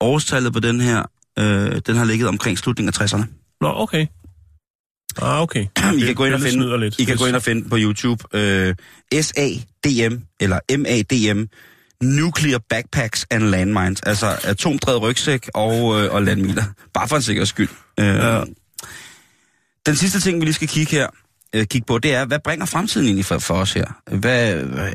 [0.00, 1.06] Årstallet på den her
[1.38, 3.24] Øh, den har ligget omkring slutningen af 60'erne.
[3.60, 4.06] Nå, okay.
[5.22, 5.66] Ah, okay.
[5.98, 6.98] I kan gå ind og finde, lidt.
[6.98, 8.74] I kan gå ind og finde på YouTube øh,
[9.12, 11.46] SADM, eller MADM,
[12.02, 14.00] nuclear backpacks and landmines.
[14.00, 16.62] Altså atomdrevet rygsæk og, øh, og landminer.
[16.94, 17.68] Bare for en sikkerheds skyld.
[18.00, 18.44] Øh, ja.
[19.86, 21.08] Den sidste ting, vi lige skal kigge her,
[21.54, 23.86] øh, kigge på, det er, hvad bringer fremtiden egentlig for, for os her?
[24.06, 24.92] Hvad, hvad,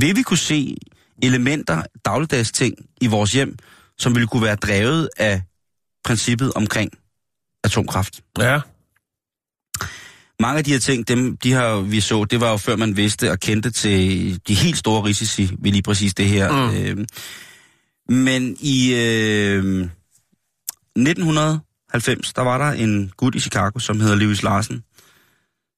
[0.00, 0.76] vil vi kunne se
[1.22, 3.56] elementer, dagligdags ting i vores hjem,
[3.98, 5.42] som ville kunne være drevet af
[6.04, 6.90] princippet omkring
[7.64, 8.20] atomkraft?
[8.38, 8.60] Ja.
[10.40, 12.96] Mange af de her ting, dem, de her, vi så, det var jo før man
[12.96, 16.52] vidste og kendte til de helt store risici ved lige præcis det her.
[16.52, 16.76] Mm.
[16.76, 17.06] Øh,
[18.08, 19.88] men i øh,
[20.96, 24.84] 1990, der var der en gut i Chicago, som hedder Lewis Larsen,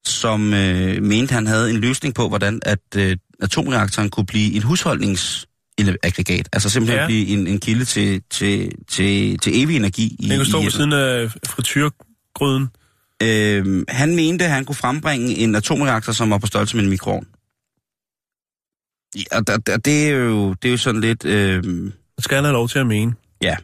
[0.05, 4.63] som øh, mente, han havde en løsning på, hvordan at øh, atomreaktoren kunne blive et
[4.63, 6.49] husholdningsaggregat.
[6.53, 7.07] Altså simpelthen ja.
[7.07, 10.17] blive en, en kilde til, til, til, til evig energi.
[10.21, 12.69] I, Den kunne stå ved siden af frityrgryden.
[13.23, 16.91] Øh, han mente, at han kunne frembringe en atomreaktor, som var på størrelse med en
[16.91, 17.27] mikroovn.
[19.17, 21.25] Ja, og det, det, er jo, det er jo sådan lidt...
[21.25, 21.63] Øh,
[22.17, 23.15] det skal han have lov til at mene.
[23.43, 23.57] Ja.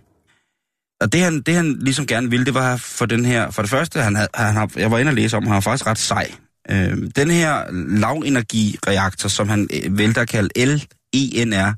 [1.00, 3.50] Og det han, det han ligesom gerne ville, det var for den her...
[3.50, 5.60] For det første, han havde, han har, jeg var inde og læse om, han var
[5.60, 6.32] faktisk ret sej.
[6.70, 11.74] Øh, den her lavenergireaktor, som han øh, vælter at kalde LENR,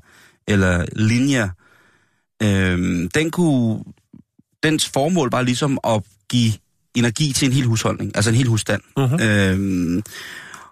[0.47, 1.49] eller linjer,
[2.43, 3.83] øh, den kunne...
[4.63, 6.53] Dens formål var ligesom at give
[6.95, 8.81] energi til en hel husholdning, altså en hel husstand.
[8.99, 9.23] Uh-huh.
[9.23, 10.03] Øhm,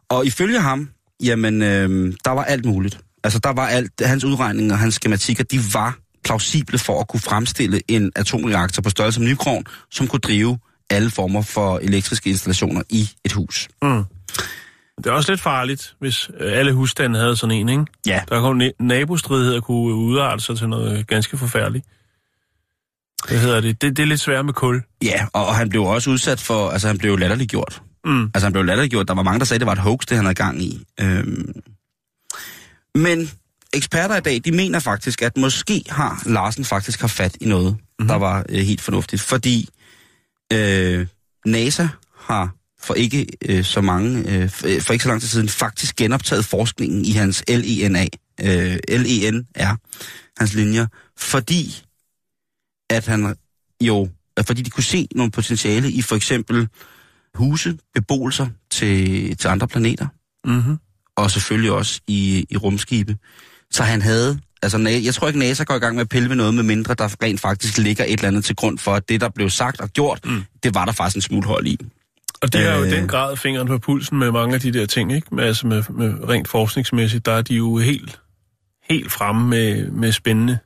[0.09, 0.89] og ifølge ham,
[1.23, 2.99] jamen, øhm, der var alt muligt.
[3.23, 7.19] Altså, der var alt, hans udregninger og hans skematikker, de var plausible for at kunne
[7.19, 10.57] fremstille en atomreaktor på størrelse som Nykron, som kunne drive
[10.89, 13.67] alle former for elektriske installationer i et hus.
[13.81, 14.03] Mm.
[14.97, 17.85] Det er også lidt farligt, hvis øh, alle husstande havde sådan en, ikke?
[18.07, 18.21] Ja.
[18.29, 21.85] Der kunne nabostridigheder kunne udarte sig til noget ganske forfærdeligt.
[23.27, 23.81] Hvad hedder det?
[23.81, 23.97] det?
[23.97, 24.83] Det er lidt svært med kul.
[25.03, 27.81] Ja, og, og han blev også udsat for, altså han blev latterliggjort.
[28.05, 28.23] Mm.
[28.33, 29.07] Altså han blev latterliggjort.
[29.07, 30.85] Der var mange, der sagde, det var et hoax, det han havde gang i.
[31.01, 31.53] Øhm.
[32.95, 33.31] Men
[33.73, 37.77] eksperter i dag, de mener faktisk, at måske har Larsen faktisk har fat i noget,
[37.99, 38.07] mm.
[38.07, 39.21] der var øh, helt fornuftigt.
[39.21, 39.69] Fordi
[40.53, 41.07] øh,
[41.45, 42.49] NASA har
[42.81, 47.05] for ikke øh, så mange, øh, for ikke så lang tid siden, faktisk genoptaget forskningen
[47.05, 48.07] i hans LENA,
[48.41, 49.77] øh, LENR,
[50.39, 51.83] hans linjer, fordi
[52.89, 53.35] at han
[53.81, 54.09] jo,
[54.45, 56.67] fordi de kunne se nogle potentiale i for eksempel
[57.35, 60.07] huse, beboelser til, til andre planeter,
[60.45, 60.77] mm-hmm.
[61.15, 63.17] og selvfølgelig også i, i rumskibe.
[63.71, 66.35] Så han havde, altså jeg tror ikke NASA går i gang med at pille med
[66.35, 69.21] noget, med mindre der rent faktisk ligger et eller andet til grund for, at det,
[69.21, 70.43] der blev sagt og gjort, mm.
[70.63, 71.77] det var der faktisk en smule hold i.
[72.41, 74.85] Og det er jo øh, den grad fingeren på pulsen med mange af de der
[74.85, 75.35] ting, ikke?
[75.35, 78.19] Med, altså med, med rent forskningsmæssigt, der er de jo helt,
[78.89, 80.57] helt fremme med, med spændende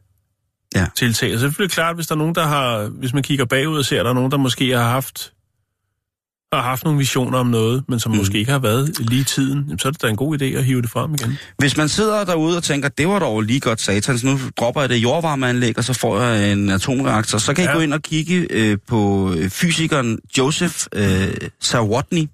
[0.75, 0.85] ja.
[0.95, 1.33] tiltag.
[1.33, 3.77] Og så er det klart, hvis der er nogen, der har, hvis man kigger bagud
[3.77, 5.33] og ser, at der er nogen, der måske har haft,
[6.53, 8.17] har haft nogle visioner om noget, men som mm.
[8.17, 10.81] måske ikke har været lige tiden, så er det da en god idé at hive
[10.81, 11.37] det frem igen.
[11.57, 14.89] Hvis man sidder derude og tænker, det var dog lige godt satans, nu dropper jeg
[14.89, 17.71] det jordvarmeanlæg, og så får jeg en atomreaktor, så kan ja.
[17.71, 21.27] I gå ind og kigge øh, på fysikeren Joseph øh,
[21.63, 22.27] Zawodny.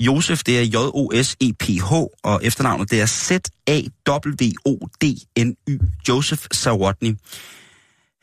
[0.00, 1.92] Josef, det er J-O-S-E-P-H,
[2.22, 5.78] og efternavnet det er Z-A-W-O-D-N-Y.
[6.08, 7.16] Joseph Sawatny.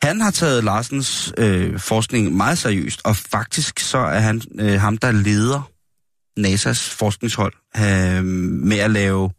[0.02, 4.98] Han har taget Larsens øh, forskning meget seriøst, og faktisk så er han øh, ham,
[4.98, 5.70] der leder
[6.40, 9.30] NASA's forskningshold øh, med at lave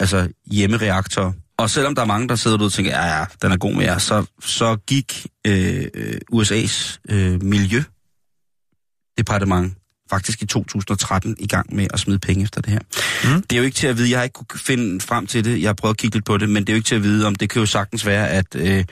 [0.00, 1.32] altså hjemmereaktorer.
[1.58, 3.84] Og selvom der er mange, der sidder og tænker, ja, ja, den er god med
[3.84, 9.79] jer, så, så gik øh, øh USA's øh, miljødepartement
[10.10, 12.80] faktisk i 2013 i gang med at smide penge efter det her.
[13.24, 13.42] Mm.
[13.42, 15.62] Det er jo ikke til at vide, jeg har ikke kunne finde frem til det,
[15.62, 17.02] jeg har prøvet at kigge lidt på det, men det er jo ikke til at
[17.02, 18.84] vide, om det kan jo sagtens være, at øh,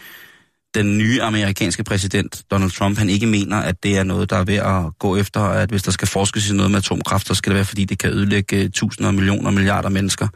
[0.74, 4.44] den nye amerikanske præsident, Donald Trump, han ikke mener, at det er noget, der er
[4.44, 7.50] ved at gå efter, at hvis der skal forskes i noget med atomkraft, så skal
[7.50, 10.28] det være, fordi det kan ødelægge øh, tusinder, millioner, milliarder mennesker.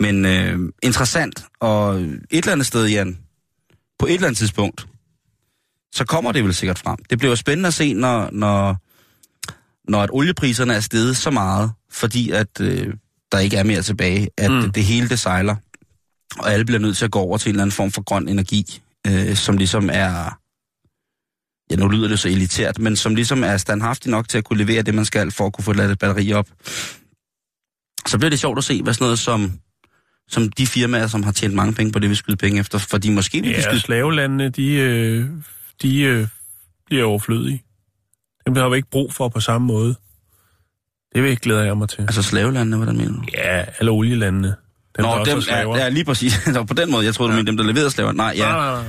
[0.00, 3.18] Men øh, interessant, og et eller andet sted, Jan,
[3.98, 4.86] på et eller andet tidspunkt,
[5.94, 6.96] så kommer det vel sikkert frem.
[7.10, 8.76] Det bliver spændende at se, når, når
[9.88, 12.94] når at oliepriserne er steget så meget, fordi at øh,
[13.32, 14.72] der ikke er mere tilbage, at mm.
[14.72, 15.56] det, hele det sejler,
[16.38, 18.28] og alle bliver nødt til at gå over til en eller anden form for grøn
[18.28, 20.38] energi, øh, som ligesom er,
[21.70, 24.58] ja nu lyder det så elitært, men som ligesom er standhaftig nok til at kunne
[24.58, 26.48] levere det, man skal, for at kunne få ladet batteri op.
[28.06, 29.52] Så bliver det sjovt at se, hvad sådan noget som,
[30.28, 33.10] som de firmaer, som har tjent mange penge på det, vil skyde penge efter, fordi
[33.10, 33.80] måske ja, skyde...
[33.80, 35.26] slavelandene, de, øh,
[35.82, 36.26] de øh,
[36.86, 37.62] bliver overflødige.
[38.46, 39.94] Dem har vi ikke brug for på samme måde.
[41.14, 42.00] Det glæder jeg mig til.
[42.00, 43.22] Altså slavelandene, hvordan mener du?
[43.34, 44.54] Ja, alle olielandene.
[44.96, 46.48] Dem, Nå, dem, er, ja, lige præcis.
[46.68, 47.38] på den måde, jeg troede, du ja.
[47.38, 48.12] mente dem, der leverede slaver.
[48.12, 48.80] Nej, ja.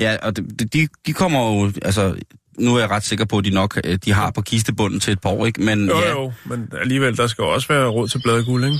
[0.00, 2.14] Ja, og de, de, de kommer jo, altså,
[2.58, 5.12] nu er jeg ret sikker på, at de nok øh, de har på kistebunden til
[5.12, 5.62] et par år, ikke?
[5.62, 6.10] Men, jo, ja.
[6.10, 8.78] jo, men alligevel, der skal også være råd til bladguld, ikke?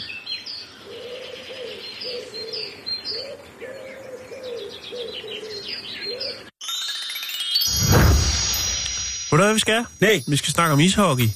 [9.31, 9.85] Ved du hvad vi skal?
[10.01, 10.23] Nej.
[10.27, 11.29] Vi skal snakke om ishockey.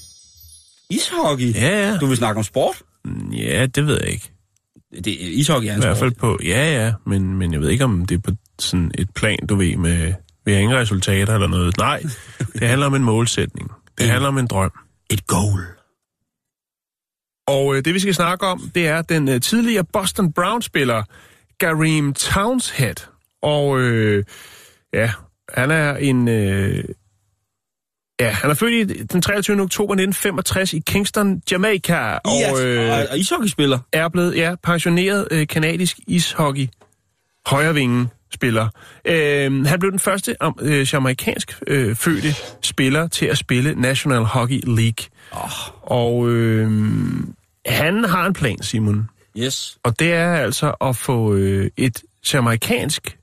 [0.90, 1.55] Ishockey?
[1.55, 1.97] Ja, ja.
[1.99, 2.82] Du vil snakke om sport?
[3.32, 4.30] Ja, det ved jeg ikke.
[5.05, 6.07] Det, ishockey er en I hvert sport.
[6.07, 9.09] fald på, ja ja, men, men jeg ved ikke, om det er på sådan et
[9.14, 10.14] plan, du ved, med,
[10.47, 11.76] med ingen resultater eller noget.
[11.78, 12.03] Nej,
[12.59, 13.70] det handler om en målsætning.
[13.99, 14.72] Det En- handler om en drøm.
[15.11, 15.61] Et goal.
[17.47, 21.03] Og øh, det vi skal snakke om, det er den øh, tidligere Boston Brown-spiller,
[21.61, 22.95] Kareem Townshead.
[23.42, 24.24] Og øh,
[24.95, 25.12] ja,
[25.55, 26.28] han er en...
[26.28, 26.84] Øh,
[28.20, 29.62] ja, han er født i den 23.
[29.62, 32.18] oktober 1965 i Kingston, Jamaica.
[32.24, 33.78] Og, øh, og, og ishockeyspiller.
[33.92, 36.68] er blevet ja, pensioneret øh, kanadisk ishockey
[37.46, 38.68] højrevinge spiller.
[39.04, 44.60] Øh, han blev den første øh, jamaikansk øh, fødte spiller til at spille National Hockey
[44.66, 45.06] League.
[45.32, 45.50] Oh.
[45.82, 46.70] Og øh,
[47.66, 49.08] han har en plan, Simon.
[49.38, 49.78] Yes.
[49.82, 52.02] Og det er altså at få øh, et
[52.32, 53.18] jamaikansk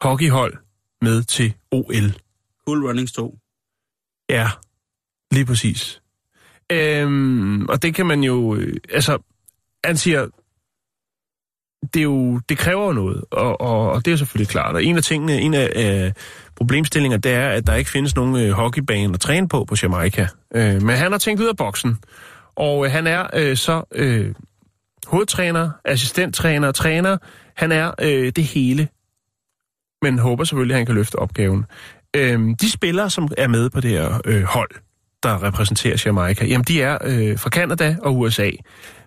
[0.00, 0.54] hockeyhold
[1.02, 2.12] med til OL.
[2.66, 3.38] Cool Runnings 2.
[4.30, 4.48] Ja,
[5.32, 6.02] lige præcis.
[6.72, 8.54] Øhm, og det kan man jo...
[8.54, 9.18] Øh, altså,
[9.84, 10.26] han siger,
[11.94, 14.74] det, er jo, det kræver jo noget, og, og, og det er selvfølgelig klart.
[14.74, 15.72] Og en af tingene, en af
[16.06, 16.12] øh,
[16.56, 20.28] problemstillinger, det er, at der ikke findes nogen øh, hockeybane at træne på på Jamaica.
[20.54, 21.98] Øh, men han har tænkt ud af boksen,
[22.54, 24.34] og øh, han er øh, så øh,
[25.06, 27.16] hovedtræner, assistenttræner, træner.
[27.56, 28.88] Han er øh, det hele,
[30.02, 31.64] men håber selvfølgelig, at han kan løfte opgaven.
[32.14, 34.70] Øhm, de spillere, som er med på det her øh, hold,
[35.22, 38.50] der repræsenterer Jamaica, jamen de er øh, fra Canada og USA,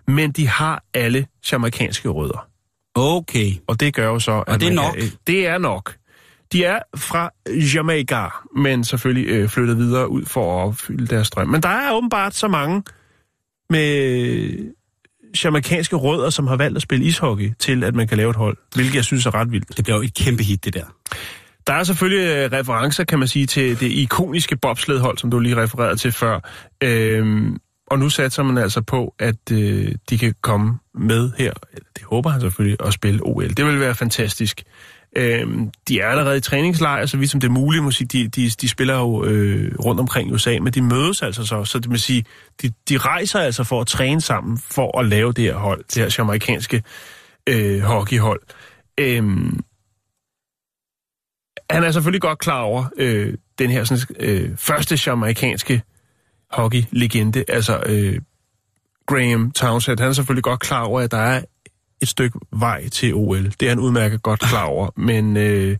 [0.06, 2.48] men de har alle jamaikanske rødder.
[2.94, 3.52] Okay.
[3.66, 4.44] Og det gør jo så...
[4.46, 4.94] at det er nok?
[4.94, 5.94] Kan, øh, det er nok.
[6.52, 7.30] De er fra
[7.74, 11.48] Jamaica, men selvfølgelig øh, flyttet videre ud for at opfylde deres drøm.
[11.48, 12.82] Men der er åbenbart så mange
[13.70, 14.72] med
[15.44, 18.56] jamaikanske rødder, som har valgt at spille ishockey, til at man kan lave et hold,
[18.74, 19.76] hvilket jeg synes er ret vildt.
[19.76, 20.84] Det bliver jo et kæmpe hit, det der.
[21.68, 25.56] Der er selvfølgelig øh, referencer, kan man sige, til det ikoniske bobsledhold, som du lige
[25.56, 26.40] refererede til før.
[26.82, 27.56] Øhm,
[27.86, 31.52] og nu satser man altså på, at øh, de kan komme med her.
[31.94, 33.48] Det håber han selvfølgelig at spille OL.
[33.48, 34.62] Det vil være fantastisk.
[35.16, 37.84] Øhm, de er allerede i træningslejr, så vidt som det er muligt.
[37.84, 41.22] Må sige, de, de, de spiller jo øh, rundt omkring i USA, men de mødes
[41.22, 41.64] altså så.
[41.64, 42.24] Så det vil sige,
[42.62, 46.02] de, de rejser altså for at træne sammen, for at lave det her hold, det
[46.02, 46.82] her jamaikanske
[47.48, 48.40] øh, hockeyhold.
[49.00, 49.60] Øhm,
[51.70, 55.82] han er selvfølgelig godt klar over øh, den her sådan, øh, første jamaikanske
[56.50, 58.20] hockey-legende, altså øh,
[59.06, 60.00] Graham Townsend.
[60.00, 61.42] Han er selvfølgelig godt klar over, at der er
[62.02, 63.44] et stykke vej til OL.
[63.44, 65.76] Det er han udmærket godt klar over, men øh,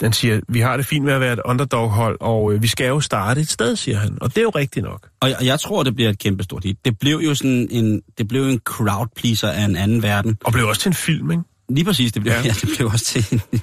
[0.00, 2.88] den siger, vi har det fint med at være et underdog-hold, og øh, vi skal
[2.88, 4.18] jo starte et sted, siger han.
[4.20, 5.08] Og det er jo rigtigt nok.
[5.20, 6.84] Og jeg, og jeg tror, det bliver et kæmpe stort hit.
[6.84, 10.38] Det blev jo sådan en, det blev en crowd pleaser af en anden verden.
[10.44, 11.42] Og blev også til en film, ikke?
[11.68, 12.42] Lige præcis, det blev, ja.
[12.44, 13.60] Ja, det blev også til en,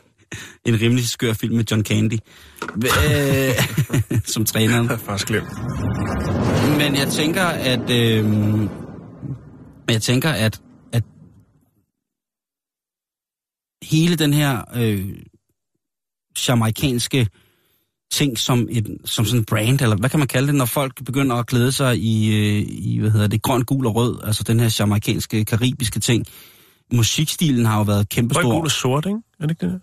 [0.66, 2.18] en rimelig skør film med John Candy.
[2.76, 3.54] Øh,
[4.34, 4.88] som træneren.
[4.88, 5.48] Har faktisk glemt.
[6.78, 7.90] Men jeg tænker, at...
[7.90, 8.70] Øh,
[9.90, 10.62] jeg tænker, at,
[10.92, 11.04] at
[13.84, 15.06] hele den her øh,
[16.48, 17.28] jamaikanske
[18.12, 21.06] ting som, et, som sådan en brand, eller hvad kan man kalde det, når folk
[21.06, 24.44] begynder at klæde sig i, øh, i hvad hedder det, grøn, gul og rød, altså
[24.44, 26.26] den her jamaikanske, karibiske ting.
[26.94, 28.54] Musikstilen har jo været kæmpestor.
[28.56, 29.20] gul og sort, ikke?
[29.40, 29.82] Er det ikke det?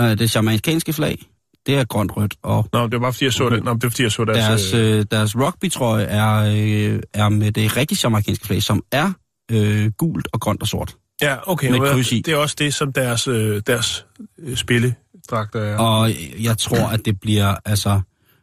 [0.00, 1.18] Øh, det jamaikanske flag,
[1.66, 3.64] det er grønt, rødt, og Nå, det var bare fordi, jeg så det.
[3.64, 4.44] Nå, det var fordi, jeg så deres...
[4.44, 9.12] deres, øh, øh, deres rugby-trøje er, øh, er med det rigtige jamaikanske flag, som er
[9.50, 10.96] øh, gult og grønt og sort.
[11.22, 11.70] Ja, okay.
[11.70, 12.22] med kryds i.
[12.26, 14.06] Det er også det, som deres, øh, deres
[14.38, 15.78] øh, spilledragter er.
[15.78, 16.10] Og
[16.42, 18.00] jeg tror, at det bliver, altså,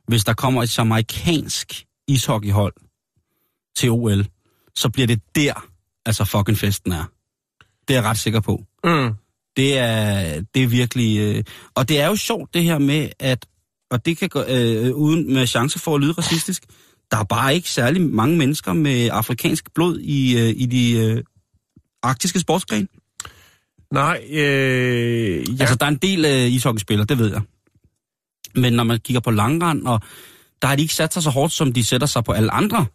[0.07, 2.73] hvis der kommer et jamaikansk ishockeyhold
[3.77, 4.25] til OL,
[4.75, 5.65] så bliver det der,
[6.05, 7.03] altså fucking festen er.
[7.87, 8.63] Det er jeg ret sikker på.
[8.83, 9.13] Mm.
[9.57, 11.19] Det er, det er virkelig...
[11.19, 11.43] Øh,
[11.75, 13.45] og det er jo sjovt det her med, at...
[13.91, 16.63] Og det kan gå, øh, uden med chance for at lyde racistisk.
[17.11, 21.23] Der er bare ikke særlig mange mennesker med afrikansk blod i, øh, i de øh,
[22.03, 22.87] arktiske sportsgrene.
[23.93, 25.53] Nej, øh, Ja.
[25.53, 25.57] ja.
[25.59, 27.41] Altså, der er en del øh, ishockeyspillere, det ved jeg.
[28.55, 30.01] Men når man kigger på langrand, og
[30.61, 32.85] der har de ikke sat sig så hårdt, som de sætter sig på alle andre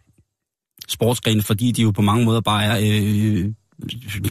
[0.88, 3.52] sportsgrene, fordi de jo på mange måder bare er øh,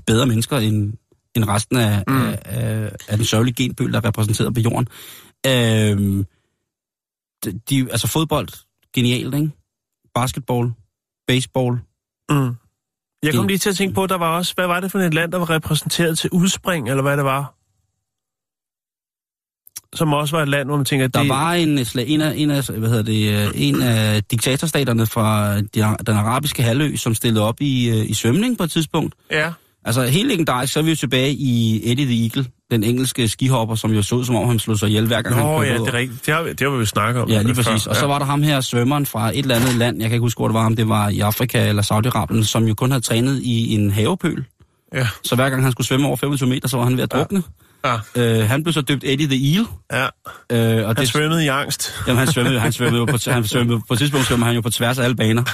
[0.05, 0.93] bedre mennesker end,
[1.36, 2.21] end resten af, mm.
[2.21, 4.88] af, af, af den sørgelige genbøl, der er repræsenteret på jorden.
[5.47, 6.25] Øh,
[7.45, 8.47] de, de, altså fodbold,
[8.93, 9.49] genialt, ikke?
[10.15, 10.71] Basketball,
[11.27, 11.77] baseball.
[12.29, 12.55] Mm.
[13.23, 15.13] Jeg kom lige til at tænke på, der var også, hvad var det for et
[15.13, 17.53] land, der var repræsenteret til udspring, eller hvad det var?
[19.95, 21.29] Som også var et land, hvor man tænker, Der det...
[21.29, 25.97] var en, en, af, en, af, hvad hedder det, øh, en af diktatorstaterne fra de-
[26.07, 29.15] den arabiske halvø, som stillede op i, øh, i svømning på et tidspunkt.
[29.32, 29.53] Ja,
[29.86, 33.75] Altså helt legendarisk, så er vi jo tilbage i Eddie the Eagle, den engelske skihopper,
[33.75, 35.71] som jo så ud, som om han slog sig ihjel hver gang han Nå kørte
[35.73, 35.86] ja, ud.
[35.86, 36.25] det er rigtigt.
[36.25, 37.29] Det har, vi- det har vi jo snakket om.
[37.29, 37.88] Ja, lige præcis.
[37.88, 40.23] Og så var der ham her, svømmeren fra et eller andet land, jeg kan ikke
[40.25, 43.03] huske, hvor det var, om det var i Afrika eller Saudi-Arabien, som jo kun havde
[43.03, 44.45] trænet i en havepøl.
[44.93, 47.11] Ja, Så hver gang han skulle svømme over 25 meter, så var han ved at
[47.11, 47.43] drukne.
[47.86, 49.65] ja, Øh, han blev så døbt Eddie the Eel.
[49.91, 50.03] ja.
[50.51, 51.93] Øh, og Han det, svømmede i angst.
[52.07, 54.61] jamen, han svømmede, han svømmede jo på, han svømmede, på et tidspunkt svømmer han jo
[54.61, 55.43] på tværs af alle baner.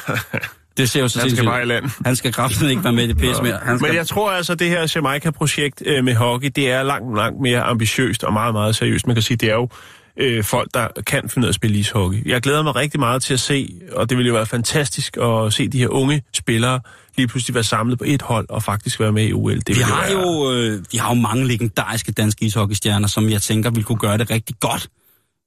[0.78, 1.86] Det ser jo så Han skal bare i land.
[2.06, 3.60] Han skal kraften ikke være med i det pis mere.
[3.64, 6.84] Han skal, Men jeg tror altså, at det her Jamaica-projekt øh, med hockey, det er
[6.84, 9.08] langt, langt mere ambitiøst og meget, meget seriøst.
[9.08, 9.70] Man kan sige, det er jo
[10.18, 12.28] øh, folk, der kan finde ud af at spille ishockey.
[12.32, 15.54] Jeg glæder mig rigtig meget til at se, og det ville jo være fantastisk at
[15.54, 16.80] se de her unge spillere
[17.18, 19.56] lige pludselig være samlet på et hold og faktisk være med i OL.
[19.60, 23.42] Det vi har være- jo, øh, vi har jo mange legendariske danske ishockeystjerner, som jeg
[23.42, 24.88] tænker ville kunne gøre det rigtig godt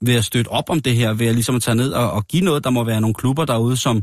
[0.02, 2.26] ved at støtte op om det her, ved at ligesom at tage ned og, og
[2.28, 2.64] give noget.
[2.64, 4.02] Der må være nogle klubber derude, som,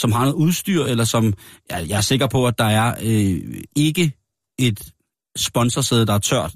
[0.00, 1.34] som har noget udstyr, eller som,
[1.70, 4.12] jeg, jeg er sikker på, at der er øh, ikke
[4.58, 4.92] et
[5.36, 6.54] sponsorsæde, der er tørt.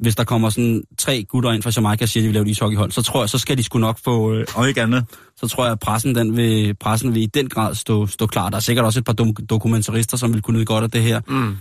[0.00, 2.46] Hvis der kommer sådan tre gutter ind fra Jamaica og siger, at de vil lave
[2.46, 5.04] et ishockeyhold, så tror jeg, så skal de sgu nok få, øh, og ikke andet,
[5.36, 8.48] så tror jeg, at pressen, den vil, pressen vil i den grad stå, stå klar.
[8.50, 11.02] Der er sikkert også et par dom- dokumentarister, som vil kunne nyde godt af det
[11.02, 11.20] her.
[11.28, 11.56] Mm.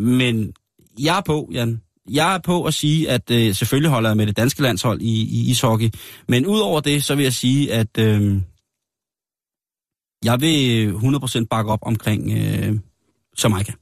[0.00, 0.52] Men
[0.98, 1.80] jeg er på, Jan.
[2.10, 5.22] Jeg er på at sige, at øh, selvfølgelig holder jeg med det danske landshold i,
[5.22, 5.90] i ishockey.
[6.28, 8.40] Men udover det, så vil jeg sige, at øh,
[10.24, 12.74] jeg vil 100% bakke op omkring øh,
[13.44, 13.72] Jamaica.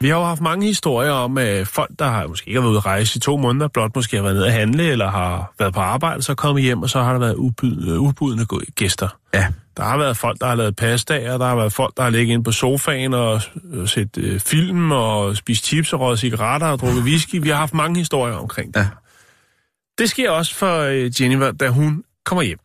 [0.00, 2.70] Vi har jo haft mange historier om at folk, der har måske ikke har været
[2.70, 5.52] ude at rejse i to måneder, blot måske har været nede at handle, eller har
[5.58, 8.60] været på arbejde, så kommet hjem, og så har der været ubud, øh, ubudne gå-
[8.74, 9.08] gæster.
[9.34, 9.46] Ja.
[9.76, 12.32] Der har været folk, der har lavet pastaer, der har været folk, der har ligget
[12.32, 13.40] inde på sofaen og
[13.72, 17.36] øh, set øh, film og spist chips og røget cigaretter og drukket whisky.
[17.42, 18.80] Vi har haft mange historier omkring det.
[18.80, 18.86] Ja.
[19.98, 22.58] Det sker også for øh, Jennifer, da hun kommer hjem.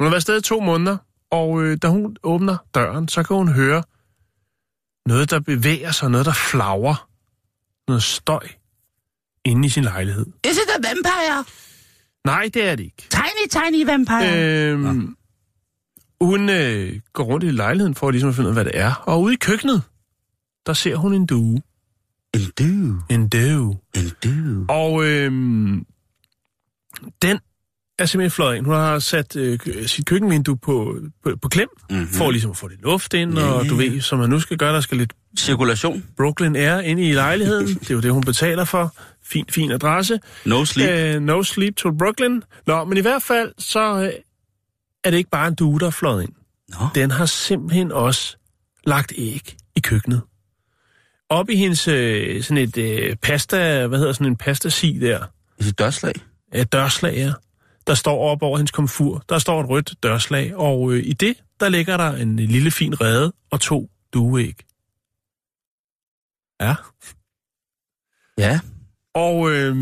[0.00, 0.96] Hun har været afsted i to måneder,
[1.32, 3.82] og øh, da hun åbner døren, så kan hun høre
[5.06, 7.08] noget, der bevæger sig, noget, der flagrer.
[7.88, 8.48] Noget støj
[9.44, 10.26] inde i sin lejlighed.
[10.44, 11.44] Is it a vampire?
[12.24, 13.06] Nej, det er det ikke.
[13.10, 14.70] Tiny, tiny vampire.
[14.70, 15.16] Øhm,
[16.20, 18.94] hun øh, går rundt i lejligheden for ligesom at finde ud af, hvad det er.
[18.94, 19.82] Og ude i køkkenet,
[20.66, 21.62] der ser hun en due.
[22.34, 23.78] En due, En due.
[23.94, 24.66] en due.
[24.68, 25.86] Og øhm,
[27.22, 27.38] den
[27.98, 28.66] er simpelthen fløjet ind.
[28.66, 32.08] Hun har sat øh, sit køkkenvindue på, på, på klem, mm-hmm.
[32.08, 34.74] for ligesom at få lidt luft ind, og du ved, som man nu skal gøre,
[34.74, 36.04] der skal lidt Cirkulation.
[36.16, 37.66] Brooklyn Air inde i lejligheden.
[37.68, 38.94] Det er jo det, hun betaler for.
[39.24, 40.20] Fin, fin adresse.
[40.44, 41.16] No sleep.
[41.16, 42.40] Uh, no sleep to Brooklyn.
[42.66, 44.06] Nå, men i hvert fald, så uh,
[45.04, 46.32] er det ikke bare en due, der er fløjet ind.
[46.68, 46.88] Nå.
[46.94, 48.36] Den har simpelthen også
[48.86, 50.22] lagt æg i køkkenet.
[51.28, 55.24] Op i hendes øh, sådan et øh, pasta, hvad hedder sådan en pastasi der,
[55.60, 56.12] sit dørslag.
[56.54, 57.32] et dørslag, ja.
[57.86, 61.36] Der står op over hendes komfur, der står et rødt dørslag, og øh, i det,
[61.60, 64.56] der ligger der en lille fin rede og to dueæg.
[66.60, 66.74] Ja.
[68.38, 68.60] Ja.
[69.14, 69.76] Og øh,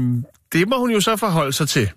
[0.53, 1.91] det må hun jo så forholde sig til.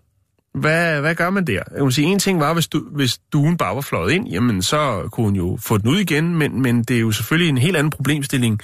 [0.54, 1.64] Hvad, hvad gør man der?
[1.76, 4.62] Jeg vil sige, en ting var, hvis, du, hvis duen bare var fløjet ind, jamen
[4.62, 7.58] så kunne hun jo få den ud igen, men, men det er jo selvfølgelig en
[7.58, 8.60] helt anden problemstilling,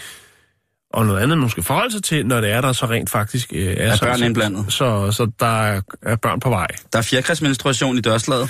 [0.93, 3.53] og noget andet, man skal forholde sig til, når det er, der så rent faktisk
[3.53, 4.73] øh, er, Er så, børn så, indblandet?
[4.73, 6.67] Så, så der er, er børn på vej.
[6.93, 8.49] Der er fjerkræsmenstruation i dørslaget.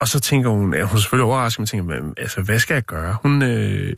[0.00, 2.74] Og så tænker hun, ja, hun er selvfølgelig overrasket, men tænker, "Men, altså, hvad skal
[2.74, 3.16] jeg gøre?
[3.22, 3.92] Hun, øh,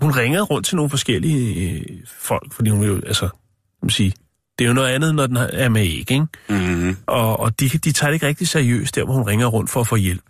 [0.00, 1.86] hun ringer rundt til nogle forskellige øh,
[2.18, 3.28] folk, fordi hun vil jo, altså,
[3.82, 4.12] man sige,
[4.58, 6.26] det er jo noget andet, når den er med æg, ikke?
[6.48, 6.96] Mm-hmm.
[7.06, 9.80] Og, og de, de tager det ikke rigtig seriøst, der hvor hun ringer rundt for
[9.80, 10.22] at få hjælp.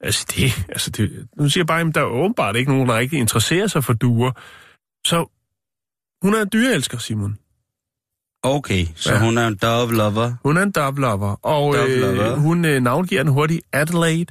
[0.00, 2.98] Altså det, altså det, nu siger jeg bare, at der er åbenbart ikke nogen, der
[2.98, 4.30] rigtig interesserer sig for duer.
[5.06, 5.30] Så
[6.22, 7.38] hun er en dyreelsker, Simon.
[8.42, 9.24] Okay, så Ja.
[9.24, 10.32] hun er en dove lover.
[10.44, 12.32] Hun er en dove lover, og Dove lover.
[12.32, 14.26] øh, hun øh, navngiver den hurtigt Adelaide.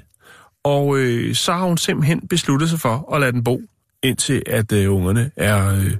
[0.63, 3.61] Og øh, så har hun simpelthen besluttet sig for at lade den bo,
[4.03, 5.91] indtil at øh, ungerne er, øh,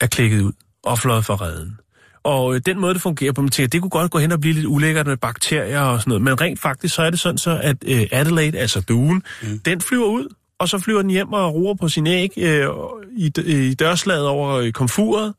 [0.00, 0.52] er klikket ud
[0.82, 1.78] og fløjet fra redden.
[2.22, 4.40] Og øh, den måde, det fungerer på, man tænker, det kunne godt gå hen og
[4.40, 6.22] blive lidt ulækkert med bakterier og sådan noget.
[6.22, 9.58] Men rent faktisk, så er det sådan så, at øh, Adelaide, altså duen, mm.
[9.58, 12.68] den flyver ud, og så flyver den hjem og roer på sin æg øh,
[13.16, 15.34] i, i dørslaget over øh, komfuret.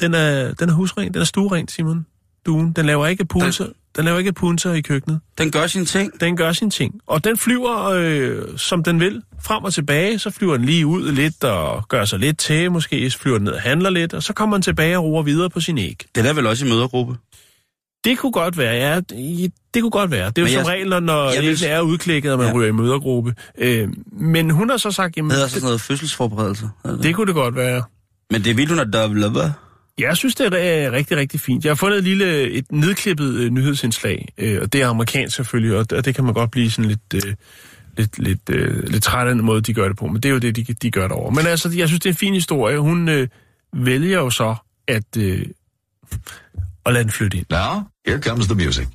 [0.00, 2.06] Den er, den er husren, den er stueren, Simon.
[2.46, 2.72] Duen.
[2.72, 3.74] Den laver ikke punser, den...
[3.96, 5.20] den laver ikke punser i køkkenet.
[5.38, 6.20] Den gør sin ting.
[6.20, 7.00] Den gør sin ting.
[7.06, 10.18] Og den flyver, øh, som den vil, frem og tilbage.
[10.18, 12.72] Så flyver den lige ud lidt og gør sig lidt til.
[12.72, 14.14] Måske flyver den ned og handler lidt.
[14.14, 16.04] Og så kommer den tilbage og roer videre på sin æg.
[16.14, 17.16] Det er vel også i mødergruppe.
[18.04, 19.00] Det kunne godt være, ja.
[19.00, 20.26] Det det kunne godt være.
[20.30, 22.46] Det er jo Men som jeg- regel, når- når jeg vil- er udklækket, og man
[22.46, 22.52] ja.
[22.52, 22.56] Ja.
[22.58, 23.34] ryger i mødergruppe.
[23.58, 26.68] Øh, men hun har så sagt, jamen, Det det, sådan noget fødselsforberedelse.
[26.84, 27.82] hedder det kunne det godt være.
[28.30, 29.50] Men det er vildt, hun er dove lover.
[29.98, 31.64] Jeg synes, det er rigtig, rigtig fint.
[31.64, 35.76] Jeg har fundet et lille, et nedklippet øh, nyhedsindslag, øh, og det er amerikansk selvfølgelig,
[35.76, 37.34] og, og det kan man godt blive sådan lidt, øh,
[37.96, 40.32] lidt, lidt, øh, lidt træt af den måde, de gør det på, men det er
[40.32, 41.34] jo det, de, de gør derovre.
[41.34, 42.78] Men altså, jeg synes, det er en fin historie.
[42.78, 43.28] Hun øh,
[43.72, 44.54] vælger jo så
[44.88, 45.46] at, øh,
[46.86, 47.46] at lade den flytte ind.
[47.50, 48.88] Now, here comes the music.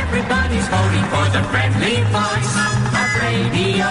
[0.00, 2.54] Everybody's voting for the friendly voice
[3.00, 3.90] of radio,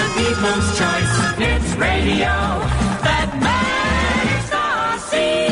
[0.00, 1.14] the people's choice.
[1.50, 2.34] It's radio
[3.06, 5.48] that makes us see.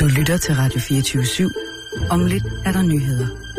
[0.00, 1.50] Du lytter til Radio 24 /7.
[2.10, 3.49] Om lidt er der nyheder.